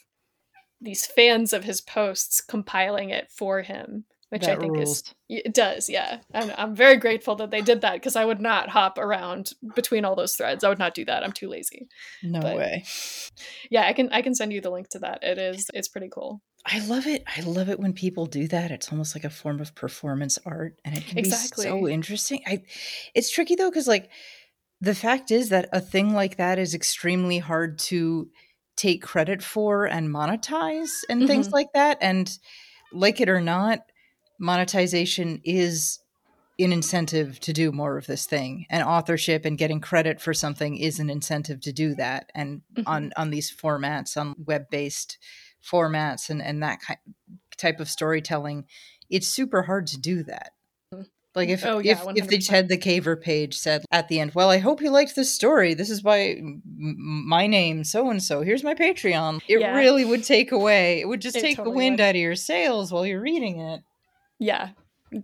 [0.81, 4.91] these fans of his posts compiling it for him which that I think rules.
[4.91, 6.19] is it does, yeah.
[6.35, 10.05] I'm I'm very grateful that they did that because I would not hop around between
[10.05, 10.65] all those threads.
[10.65, 11.25] I would not do that.
[11.25, 11.89] I'm too lazy.
[12.23, 12.85] No but, way.
[13.71, 15.23] Yeah, I can I can send you the link to that.
[15.23, 16.43] It is it's pretty cool.
[16.67, 17.25] I love it.
[17.37, 18.71] I love it when people do that.
[18.71, 21.65] It's almost like a form of performance art, and it can exactly.
[21.65, 22.43] be so interesting.
[22.47, 22.63] I,
[23.15, 24.11] it's tricky though because like
[24.81, 28.29] the fact is that a thing like that is extremely hard to
[28.77, 31.27] take credit for and monetize and mm-hmm.
[31.27, 31.99] things like that.
[32.01, 32.31] And
[32.93, 33.81] like it or not,
[34.39, 35.99] monetization is
[36.61, 40.77] an incentive to do more of this thing and authorship and getting credit for something
[40.77, 42.89] is an incentive to do that and mm-hmm.
[42.89, 45.19] on on these formats on web-based
[45.65, 46.99] formats and and that kind,
[47.57, 48.65] type of storytelling
[49.09, 50.53] it's super hard to do that
[51.35, 52.47] Like if Oh, yeah, if if the 100%.
[52.49, 55.75] Ted the Caver page said at the end, "Well, I hope you liked this story.
[55.75, 56.41] This is by
[56.77, 58.41] my name, so and so.
[58.43, 59.77] Here's my Patreon." It Yeah.
[59.77, 61.01] really would take away.
[61.01, 62.05] It would just It take the wind would.
[62.07, 63.83] out of your sails while you're reading it.
[64.39, 64.71] Yeah.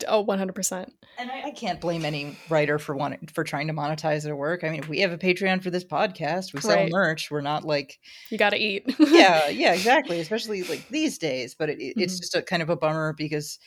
[0.09, 0.89] Oh, 100%.
[1.19, 4.65] And I, I can't blame any writer for wanting for trying to monetize their work.
[4.65, 6.55] I mean, if we have a Patreon for this podcast.
[6.55, 6.91] We sell Right.
[6.91, 7.31] merch.
[7.31, 7.99] We're not like
[8.31, 8.85] You got to eat.
[8.99, 10.21] yeah, yeah, exactly.
[10.21, 11.55] Especially like these days.
[11.55, 12.21] But it, it- it's Mhm.
[12.21, 13.59] just a kind of a bummer because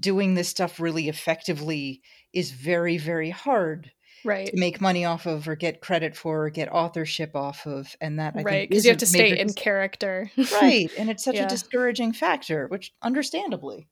[0.00, 2.00] doing this stuff really effectively
[2.32, 3.92] is very, very hard
[4.24, 4.46] right.
[4.48, 7.94] to make money off of or get credit for or get authorship off of.
[8.00, 8.52] And that I Right.
[8.52, 10.30] think Because you have to stay in dis- character.
[10.60, 10.90] right.
[10.98, 11.44] And it's such Yeah.
[11.44, 13.86] a discouraging factor, which understandably.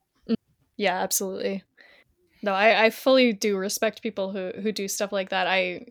[0.77, 1.63] Yeah, absolutely.
[2.41, 5.47] No, I, I fully do respect people who, who do stuff like that.
[5.47, 5.87] I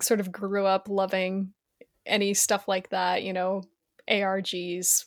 [0.00, 1.52] sort of grew up loving
[2.06, 3.62] any stuff like that, you know,
[4.08, 5.04] ARGs,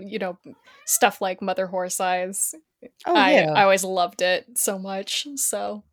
[0.00, 0.38] you know,
[0.86, 2.54] stuff like Mother Horse Eyes.
[3.06, 3.52] Oh I, yeah.
[3.52, 5.26] I always loved it so much.
[5.36, 5.84] So,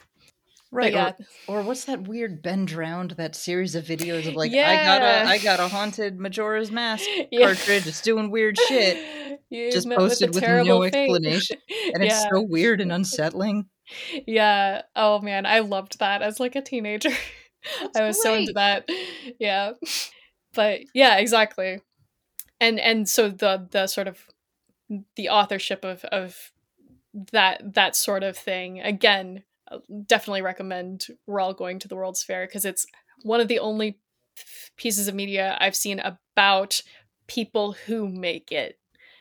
[0.71, 0.93] right.
[0.93, 4.51] but yeah, Or, or what's that weird Ben Drowned, that series of videos of like
[4.51, 7.45] I got a I got a haunted Majora's Mask Yeah.
[7.47, 7.87] cartridge.
[7.87, 8.97] It's doing weird shit.
[9.49, 10.95] You Just met with posted with no fate.
[10.95, 11.57] explanation.
[11.93, 13.65] And it's so weird and unsettling.
[14.25, 14.83] Yeah.
[14.95, 17.09] Oh man, I loved that as like a teenager.
[17.81, 18.87] That's I was so into that.
[19.39, 19.73] Yeah.
[20.53, 21.81] But yeah, exactly.
[22.61, 24.25] And and so the the sort of
[25.17, 26.51] the authorship of of
[27.33, 29.43] that that sort of thing again
[30.05, 32.85] definitely recommend we're all going to the world's fair because it's
[33.23, 33.99] one of the only
[34.77, 36.81] pieces of media i've seen about
[37.27, 38.77] people who make it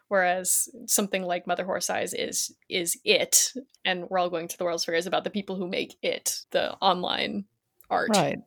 [0.09, 3.53] whereas something like mother horse eyes is is it
[3.84, 6.40] and we're all going to the world's fair is about the people who make it
[6.51, 7.44] the online
[7.90, 8.38] art Right.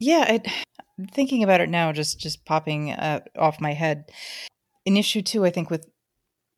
[0.00, 0.48] Yeah, it,
[1.12, 4.10] thinking about it now, just just popping uh, off my head.
[4.84, 5.88] In issue two, I think with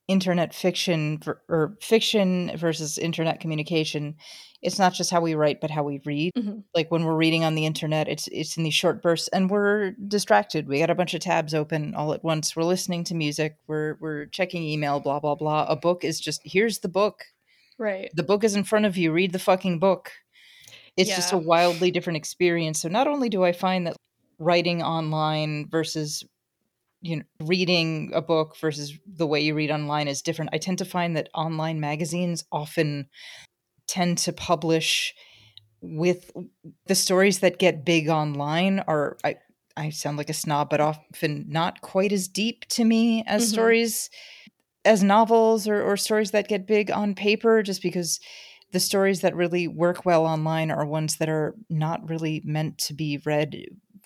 [0.08, 4.14] internet fiction or fiction versus internet communication,
[4.62, 6.32] it's not just how we write, but how we read.
[6.36, 6.62] Mhm.
[6.74, 9.92] Like when we're reading on the internet, it's it's in these short bursts, and we're
[10.08, 10.68] distracted.
[10.68, 12.54] We got a bunch of tabs open all at once.
[12.56, 13.56] We're listening to music.
[13.66, 15.00] We're we're checking email.
[15.00, 15.66] Blah blah blah.
[15.68, 17.24] A book is just here's the book.
[17.78, 19.12] right The book is in front of you.
[19.12, 20.12] Read the fucking book.
[20.96, 22.80] It's just a wildly different experience.
[22.80, 23.96] So not only do I find that
[24.38, 26.24] writing online versus
[27.06, 30.50] you know reading a book versus the way you read online is different.
[30.52, 33.08] I tend to find that online magazines often
[33.86, 35.14] tend to publish
[35.80, 36.30] with
[36.86, 39.36] the stories that get big online are I
[39.76, 43.48] I sound like a snob, but often not quite as deep to me as Mhm.
[43.52, 44.10] stories
[44.84, 48.20] as novels or, or stories that get big on paper, just because
[48.72, 52.94] the stories that really work well online are ones that are not really meant to
[52.94, 53.54] be read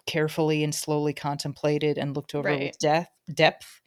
[0.06, 2.60] carefully and slowly contemplated and looked over Right.
[2.68, 3.80] with depth depth.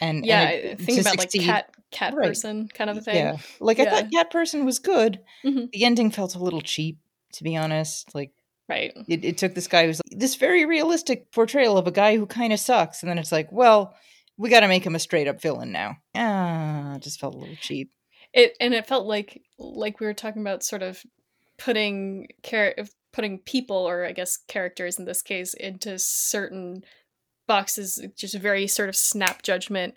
[0.00, 2.28] And yeah and think about like cat cat Right.
[2.28, 5.20] person kind of a thing yeah, like I thought Cat Person was good.
[5.44, 5.70] Mhm.
[5.72, 6.98] The ending felt a little cheap,
[7.34, 8.14] to be honest.
[8.14, 8.30] Like
[8.68, 12.16] right it, it took this guy who's like, this very realistic portrayal of a guy
[12.16, 13.94] who kind of sucks, and then it's like, well,
[14.38, 15.96] we got to make him a straight up villain now.
[16.14, 17.90] Ah, just felt a little cheap.
[18.32, 21.02] it and it felt like like we were talking about sort of
[21.58, 22.74] putting char-
[23.12, 26.82] putting people or i guess characters in this case into certain
[27.46, 29.94] boxes just very sort of snap judgment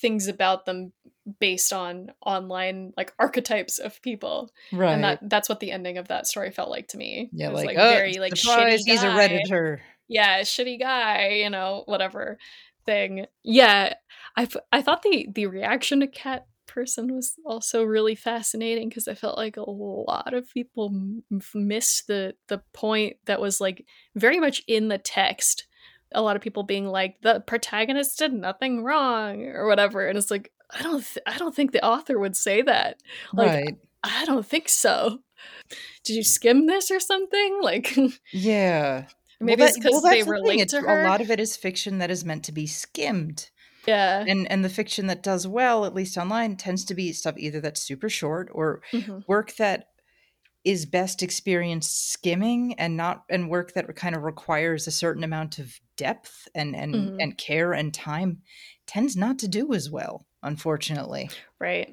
[0.00, 0.92] things about them
[1.38, 4.92] based on online like archetypes of people Right.
[4.94, 7.52] and that that's what the ending of that story felt like to me yeah, It
[7.52, 9.78] was, like, oh, very like surprise, he's a redditor.
[10.08, 12.38] yeah shitty guy you know whatever
[12.86, 13.92] thing yeah
[14.38, 19.14] i i thought the the reaction to cat person was also really fascinating because i
[19.14, 21.22] felt like a lot of people m-
[21.54, 25.66] missed the the point that was like very much in the text
[26.12, 30.30] a lot of people being like the protagonist did nothing wrong or whatever and it's
[30.30, 32.96] like i don't th- i don't think the author would say that
[33.32, 33.76] like right.
[34.02, 35.18] i don't think so
[36.04, 37.96] did you skim this or something like
[38.32, 39.06] Yeah.
[39.40, 41.30] maybe well, it's because well, they the thing, relate it's- to her A lot of
[41.30, 43.50] it is fiction that is meant to be skimmed.
[43.90, 47.36] Yeah And and the fiction that does well, at least online, tends to be stuff
[47.38, 49.24] either that's super short or Mhm.
[49.26, 49.86] work that
[50.64, 55.58] is best experienced skimming and not and work that kind of requires a certain amount
[55.58, 57.16] of depth and and Mhm.
[57.22, 58.42] and care and time
[58.86, 61.88] tends not to do as well unfortunately right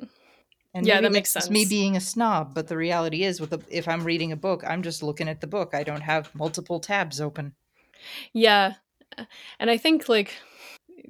[0.73, 3.61] and Yeah, that makes just me being a snob but the reality is with the,
[3.69, 6.79] if i'm reading a book i'm just looking at the book i don't have multiple
[6.79, 7.53] tabs open
[8.33, 8.73] Yeah.
[9.59, 10.33] And I think like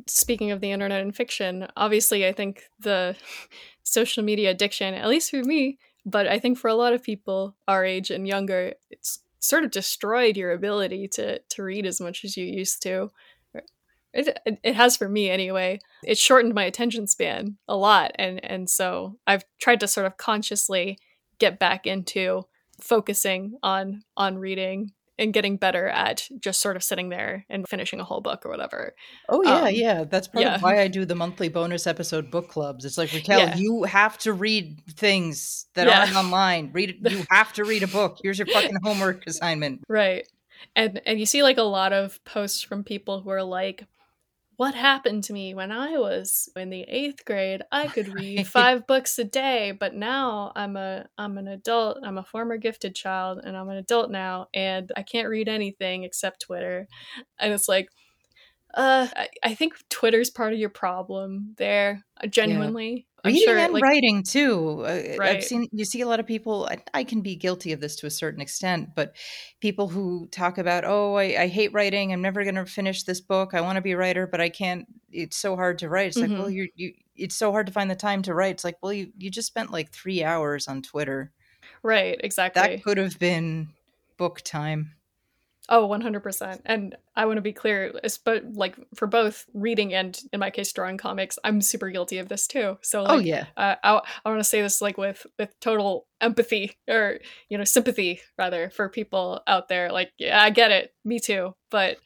[0.05, 3.15] speaking of the internet and fiction, obviously I think the
[3.83, 7.55] social media addiction, at least for me, but I think for a lot of people
[7.67, 12.23] our age and younger, it's sort of destroyed your ability to to read as much
[12.23, 13.11] as you used to.
[14.13, 15.79] It, it, has for me anyway.
[16.03, 20.17] It shortened my attention span a lot and and so I've tried to sort of
[20.17, 20.97] consciously
[21.39, 22.45] get back into
[22.81, 27.99] focusing on on reading and getting better at just sort of sitting there and finishing
[27.99, 28.93] a whole book or whatever.
[29.29, 30.03] Oh yeah, um, yeah.
[30.03, 30.55] That's part yeah.
[30.55, 32.85] of why I do the monthly bonus episode book clubs.
[32.85, 33.55] It's like Raquel, yeah.
[33.55, 36.01] you have to read things that yeah.
[36.01, 36.71] aren't online.
[36.73, 38.17] Read you have to read a book.
[38.21, 39.81] Here's your fucking homework assignment.
[39.87, 40.27] Right.
[40.75, 43.85] And and you see like a lot of posts from people who are like,
[44.57, 47.61] what happened to me when I was in the eighth grade?
[47.71, 51.99] I could read five books a day, but now I'm a I'm an adult.
[52.03, 56.03] I'm a former gifted child, and I'm an adult now, and I can't read anything
[56.03, 56.87] except Twitter.
[57.39, 57.89] And it's like,
[58.77, 62.05] uh, I, I think Twitter's part of your problem there.
[62.23, 64.81] Uh, genuinely, reading sure, and like, writing too.
[64.81, 65.37] Uh, right.
[65.37, 66.67] I've seen you see a lot of people.
[66.69, 69.15] I, I, can be guilty of this to a certain extent, but
[69.61, 72.13] people who talk about, oh, I, I hate writing.
[72.13, 73.55] I'm never going to finish this book.
[73.55, 74.85] I want to be a writer, but I can't.
[75.11, 76.09] It's so hard to write.
[76.09, 76.33] It's mm-hmm.
[76.33, 76.93] like, well, you you.
[77.15, 78.51] It's so hard to find the time to write.
[78.51, 81.31] It's like, well, you you just spent like three hours on Twitter.
[81.81, 82.19] Right.
[82.23, 82.61] Exactly.
[82.61, 83.69] That could have been
[84.17, 84.96] book time.
[85.69, 86.61] Oh, 100%.
[86.65, 87.93] And I want to be clear,
[88.23, 92.29] but like for both reading and in my case drawing comics, I'm super guilty of
[92.29, 92.77] this too.
[92.81, 93.45] So oh, like, oh yeah.
[93.57, 97.65] Uh, I I want to say this like with with total empathy or you know
[97.65, 100.93] sympathy rather for people out there like yeah, I get it.
[101.03, 101.53] Me too.
[101.69, 101.97] But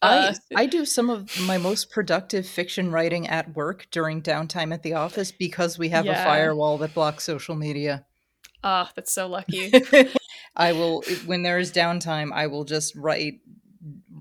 [0.00, 4.72] uh, I, I do some of my most productive fiction writing at work during downtime
[4.72, 6.20] at the office because we have yeah.
[6.20, 8.04] a firewall that blocks social media.
[8.64, 9.72] Ah, oh, that's so lucky.
[10.56, 13.40] I will when there is downtime, I will just write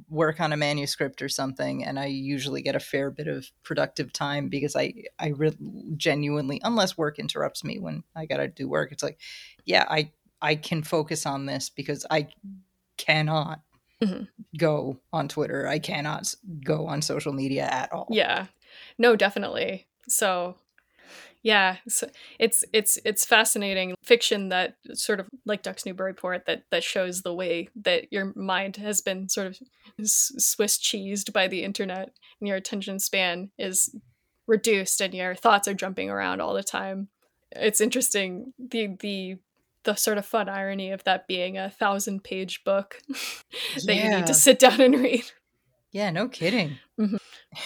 [0.10, 4.14] work on a manuscript or something and I usually get a fair bit of productive
[4.14, 5.58] time because I I re-
[5.96, 9.18] genuinely unless work interrupts me when I got to do work it's like
[9.66, 12.28] yeah, I I can focus on this because I
[12.98, 13.62] cannot
[14.04, 14.26] mm-hmm.
[14.58, 15.68] go on Twitter.
[15.68, 16.34] I cannot
[16.66, 18.08] go on social media at all.
[18.10, 18.48] Yeah.
[18.98, 19.88] No, definitely.
[20.10, 20.56] So
[21.44, 26.86] yeah, so it's it's it's fascinating fiction that sort of like Ducks Newburyport that that
[26.86, 29.60] shows the way that your mind has been sort of
[30.08, 33.94] Swiss cheesed by the internet, and your attention span is
[34.48, 37.10] reduced, and your thoughts are jumping around all the time.
[37.52, 39.36] It's interesting the the
[39.84, 44.04] the sort of fun irony of that being a thousand page book that yeah.
[44.04, 45.26] you need to sit down and read.
[45.92, 46.78] Yeah, no kidding.
[46.98, 47.18] Mm-hmm.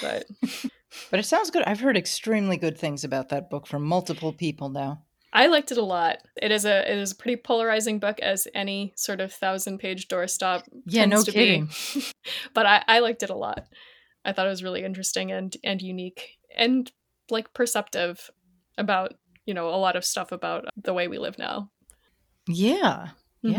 [0.01, 0.25] But
[1.11, 1.63] but it sounds good.
[1.63, 5.03] I've heard extremely good things about that book from multiple people now.
[5.33, 6.19] I liked it a lot.
[6.41, 10.07] It is a it is a pretty polarizing book as any sort of thousand page
[10.07, 10.63] doorstop.
[10.85, 11.69] Yeah, no kidding.
[12.53, 13.67] but I, I liked it a lot.
[14.23, 16.91] I thought it was really interesting and and unique and
[17.29, 18.31] like perceptive
[18.77, 19.13] about
[19.45, 21.71] you know a lot of stuff about the way we live now.
[22.47, 23.09] Yeah,
[23.45, 23.51] mm-hmm.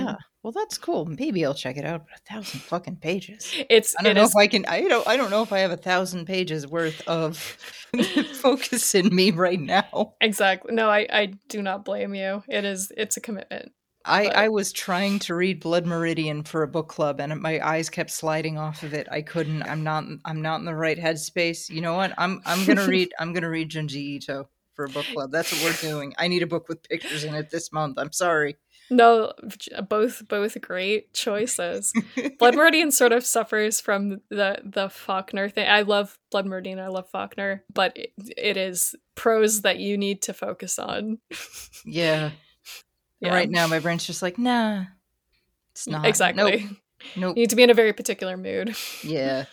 [0.43, 1.05] Well, that's cool.
[1.05, 2.07] Maybe I'll check it out.
[2.07, 3.53] But a thousand fucking pages.
[3.69, 3.95] It's.
[3.99, 4.31] I don't know is...
[4.31, 4.65] if I can.
[4.67, 5.07] I don't.
[5.07, 7.37] I don't know if I have a thousand pages worth of
[8.35, 10.15] focus in me right now.
[10.21, 10.75] Exactly.
[10.75, 11.07] No, I.
[11.13, 12.45] I do not blame you.
[12.49, 12.93] It is.
[12.97, 13.73] It's a commitment.
[14.05, 14.37] I, but...
[14.37, 18.11] I was trying to read Blood Meridian for a book club, and my eyes kept
[18.11, 19.09] sliding off of it.
[19.11, 19.65] I couldn't.
[19.65, 20.05] I'm not.
[20.25, 21.69] I'm not in the right headspace.
[21.69, 22.15] You know what?
[22.17, 22.43] I'm.
[22.47, 23.13] I'm gonna read.
[23.19, 25.33] I'm gonna read Junji Ito for a book club.
[25.33, 26.15] That's what we're doing.
[26.17, 27.99] I need a book with pictures in it this month.
[27.99, 28.57] I'm sorry.
[28.91, 29.33] No,
[29.89, 31.93] both both great choices.
[32.39, 35.69] Blood Meridian sort of suffers from the the Faulkner thing.
[35.69, 36.79] I love Blood Meridian.
[36.79, 41.19] I love Faulkner, but it, it is prose that you need to focus on.
[41.85, 42.31] yeah.
[43.21, 43.35] yeah.
[43.35, 44.85] Right now, my brain's just like, nah,
[45.73, 46.43] it's not exactly.
[46.43, 46.71] Nope.
[47.17, 47.37] nope.
[47.37, 48.75] You need to be in a very particular mood.
[49.03, 49.45] yeah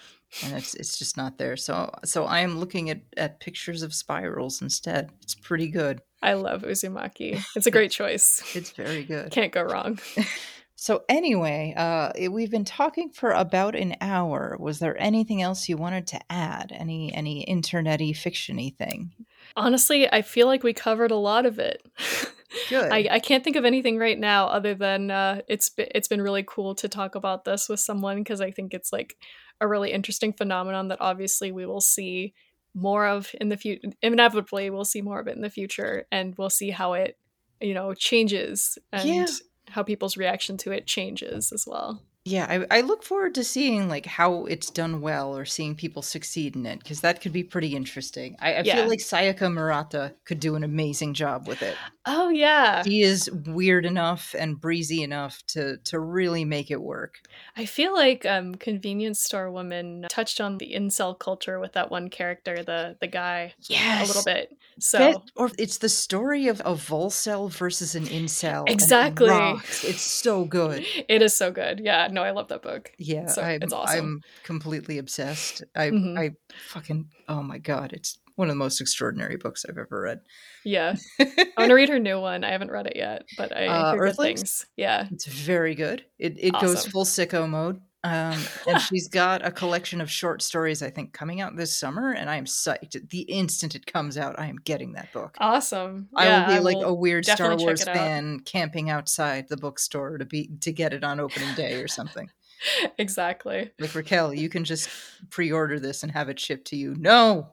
[0.43, 1.57] and it's it's just not there.
[1.57, 5.11] So so I am looking at at pictures of spirals instead.
[5.21, 6.01] It's pretty good.
[6.21, 7.41] I love Uzumaki.
[7.55, 8.41] It's a great choice.
[8.55, 9.32] it's very good.
[9.32, 9.99] Can't go wrong.
[10.76, 14.57] so anyway, uh, we've been talking for about an hour.
[14.59, 16.71] Was there anything else you wanted to add?
[16.73, 19.11] Any any internety fictiony thing?
[19.55, 21.86] Honestly, I feel like we covered a lot of it.
[22.69, 22.91] Good.
[22.91, 26.21] I, I can't think of anything right now other than uh, it's been, it's been
[26.21, 29.17] really cool to talk about this with someone because I think it's like
[29.62, 32.34] a really interesting phenomenon that obviously we will see
[32.74, 36.36] more of in the future inevitably we'll see more of it in the future and
[36.38, 37.18] we'll see how it
[37.62, 39.26] you know changes and yeah.
[39.70, 43.88] how people's reaction to it changes as well yeah I, I, look forward to seeing
[43.88, 47.43] like how it's done well or seeing people succeed in it because that could be
[47.43, 48.36] pretty interesting.
[48.39, 48.76] I, I yeah.
[48.78, 51.76] feel like sayaka murata could do an amazing job with it.
[52.07, 52.84] Oh yeah.
[52.84, 57.19] He is weird enough and breezy enough to to really make it work.
[57.55, 62.09] I feel like um convenience store woman touched on the incel culture with that one
[62.09, 64.57] character the the guy yeah a little bit.
[64.80, 69.30] So that, or it's the story of a volcel versus an incel exactly.
[69.30, 70.84] it it's so good.
[71.07, 71.81] It is so good.
[71.84, 72.92] Yeah no, I love that book.
[72.98, 74.00] Yeah, so, I'm, it's awesome.
[74.00, 75.64] I'm completely obsessed.
[75.76, 76.18] I, mm-hmm.
[76.18, 76.32] I
[76.70, 80.22] fucking, oh my god, it's one of the most extraordinary books I've ever read.
[80.64, 82.44] Yeah, I want to read her new one.
[82.44, 84.66] I haven't read it yet, but I Uh, hear good things.
[84.76, 86.06] Yeah, It's very good.
[86.18, 87.82] It it goes full sicko mode.
[88.06, 92.11] Um, and she's got a collection of short stories, I think, coming out this summer,
[92.11, 93.10] and I am psyched.
[93.10, 95.36] The instant it comes out, I am getting that book.
[95.40, 96.07] awesome.
[96.15, 97.95] I Yeah, will be like will a weird Star Wars it out.
[97.95, 102.30] fan camping outside the bookstore to be to get it on opening day or something.
[102.99, 103.72] exactly.
[103.80, 104.88] Like Raquel, you can just
[105.32, 106.95] pre-order this and have it shipped to you.
[106.99, 107.49] No,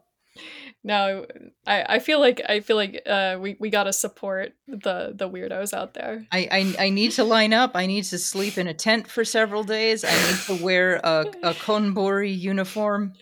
[0.85, 1.27] No,
[1.65, 5.73] I, I feel like I feel like uh, we, we gotta support the the weirdos
[5.73, 6.27] out there.
[6.33, 7.73] I, I I need to line up.
[7.77, 10.03] I need to sleep in a tent for several days.
[10.05, 13.13] I need to wear a, a konbini uniform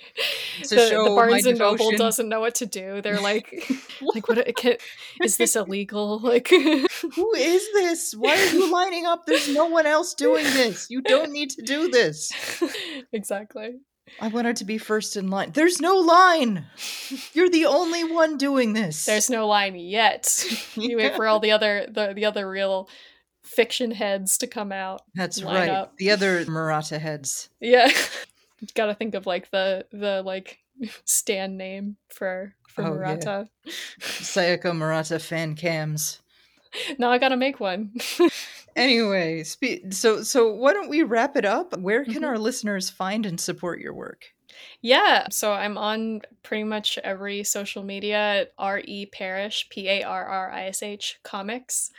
[0.62, 1.98] to The, show the Barnes my and Noble devotion.
[1.98, 3.02] doesn't know what to do.
[3.02, 3.70] They're like,
[4.14, 4.56] like what?
[4.56, 4.76] Can,
[5.22, 6.20] is this illegal?
[6.30, 8.14] Like, Who is this?
[8.14, 9.26] Why are you lining up?
[9.26, 10.88] There's no one else doing this.
[10.88, 12.32] You don't need to do this.
[13.12, 13.80] exactly.
[14.20, 15.52] I wanted to be first in line.
[15.52, 16.66] There's no line.
[17.32, 19.06] You're the only one doing this.
[19.06, 20.44] There's no line yet.
[20.74, 22.88] you wait for all the other the, the other real
[23.44, 25.02] fiction heads to come out.
[25.14, 25.68] That's right.
[25.68, 25.96] up.
[25.96, 27.48] The other Murata heads.
[27.60, 27.90] Yeah.
[28.74, 30.58] gotta think of like the the like
[31.04, 32.92] stand name for for Oh, yeah.
[32.92, 33.48] Murata.
[34.00, 36.20] Sayaka Murata fan cams.
[36.98, 37.92] Now I gotta make one.
[38.76, 41.76] Anyway, spe- so so why don't we wrap it up?
[41.78, 42.26] Where can Mhm.
[42.28, 44.24] our listeners find and support your work?
[44.82, 45.26] yeah.
[45.30, 49.06] So I'm on pretty much every social media R.E.
[49.06, 51.90] Parrish, P A R R I S H comics.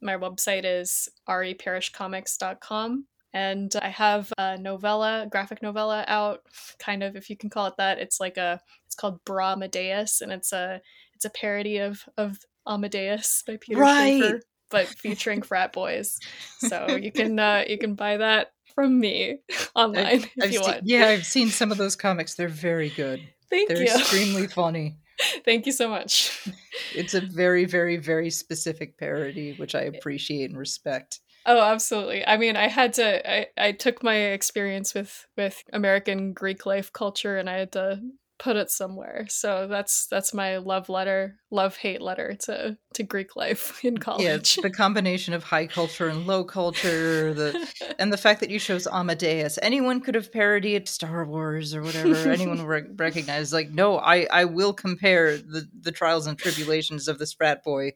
[0.00, 3.06] My website is reparrishcomics.com.
[3.32, 6.42] And I have a novella, graphic novella out,
[6.78, 7.98] kind of if you can call it that.
[7.98, 10.80] It's like a it's called Bra Amadeus, and it's a
[11.16, 14.22] it's a parody of of Amadeus by Peter Right.
[14.22, 14.40] Shaffer,
[14.74, 16.18] but featuring frat boys.
[16.58, 19.38] So you can uh, you can buy that from me
[19.74, 20.80] online if I've you want.
[20.84, 22.34] yeah, I've seen some of those comics.
[22.34, 23.20] They're very good.
[23.48, 23.94] Thank They're you.
[23.94, 24.96] extremely funny.
[25.44, 26.50] Thank you so much.
[26.92, 31.20] It's a very, very, very specific parody, which I appreciate and respect.
[31.46, 32.26] Oh, absolutely.
[32.26, 33.30] I mean, I had to.
[33.30, 38.00] I, I took my experience with with American Greek life culture, and I had to
[38.38, 39.26] put it somewhere.
[39.28, 44.22] So that's that's my love letter, love hate letter to to Greek life in college.
[44.24, 44.56] Yeah, college.
[44.56, 48.86] the combination of high culture and low culture, the and the fact that you chose
[48.86, 49.58] Amadeus.
[49.62, 52.30] Anyone could have parodied Star Wars or whatever.
[52.30, 53.52] Anyone would rec- recognize.
[53.52, 57.92] Like, no, I I will compare the the trials and tribulations of this frat boy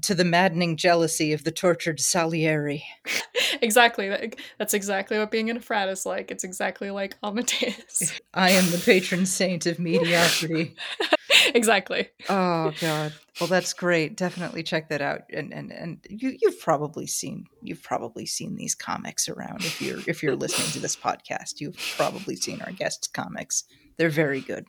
[0.00, 2.84] to the maddening jealousy of the tortured Salieri.
[3.60, 4.08] exactly.
[4.08, 6.30] That, that's exactly what being in a frat is like.
[6.30, 8.18] It's exactly like Amadeus.
[8.34, 10.74] I am the patron saint of mediocrity.
[11.54, 12.08] exactly.
[12.28, 13.12] Oh god.
[13.40, 14.16] Well, that's great.
[14.16, 15.22] Definitely check that out.
[15.30, 20.00] And and and you you've probably seen you've probably seen these comics around if you're
[20.06, 21.60] if you're listening to this podcast.
[21.60, 23.64] You've probably seen our guests' comics.
[23.98, 24.66] They're very good.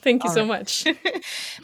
[0.00, 0.48] Thank you All so right.
[0.48, 0.86] much.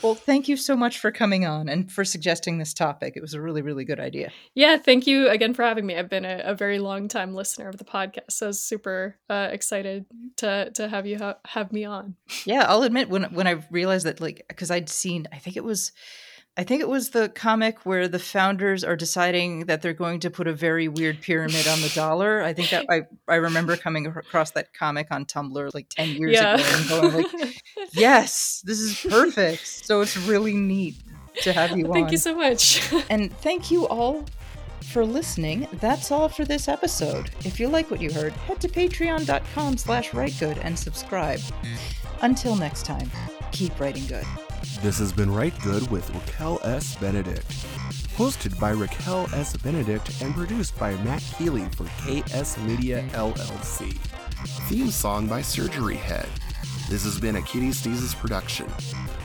[0.02, 3.14] Well, thank you so much for coming on and for suggesting this topic.
[3.16, 4.32] It was a really really good idea.
[4.54, 5.96] Yeah, thank you again for having me.
[5.96, 9.16] I've been a, a very long time listener of the podcast, so I was super
[9.30, 10.04] uh, excited
[10.38, 12.16] to to have you ha- have me on.
[12.44, 15.64] Yeah, I'll admit when when I realized that like because I'd seen I think it
[15.64, 15.92] was
[16.56, 20.30] I think it was the comic where the founders are deciding that they're going to
[20.30, 22.42] put a very weird pyramid on the dollar.
[22.42, 26.32] I think that I I remember coming across that comic on Tumblr like 10 years
[26.34, 26.54] yeah.
[26.54, 27.62] ago and going like,
[27.92, 30.94] "Yes, this is perfect." So it's really neat
[31.42, 31.94] to have you Thank on.
[31.94, 32.92] Thank you so much.
[33.10, 34.24] And thank you all
[34.82, 35.66] for listening.
[35.74, 37.30] That's all for this episode.
[37.44, 41.40] If you like what you heard, head to patreon.com slash ritegud and subscribe.
[42.22, 43.10] Until next time,
[43.50, 44.24] keep writing good.
[44.82, 46.96] This has been Rite Gud with Raquel S.
[46.96, 47.46] Benedict.
[48.16, 49.56] Hosted by Raquel S.
[49.56, 53.92] Benedict and produced by Matt Keeley for KS Media LLC.
[54.68, 56.28] Theme song by Surgery Head.
[56.88, 58.68] This has been a Kitty Sneezes production.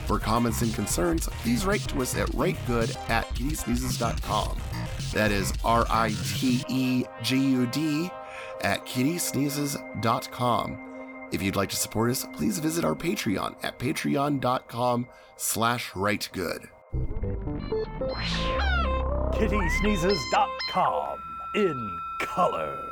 [0.07, 4.57] For comments and concerns, please write to us at ritegud at kittysneezes.com.
[5.13, 8.09] That is R I T E G U D
[8.61, 10.85] at kittysneezes.com.
[11.31, 15.07] If you'd like to support us, please visit our Patreon at patreon.com
[15.39, 16.67] slash ritegud.
[19.33, 21.17] kittysneezes.com
[21.55, 22.88] in color.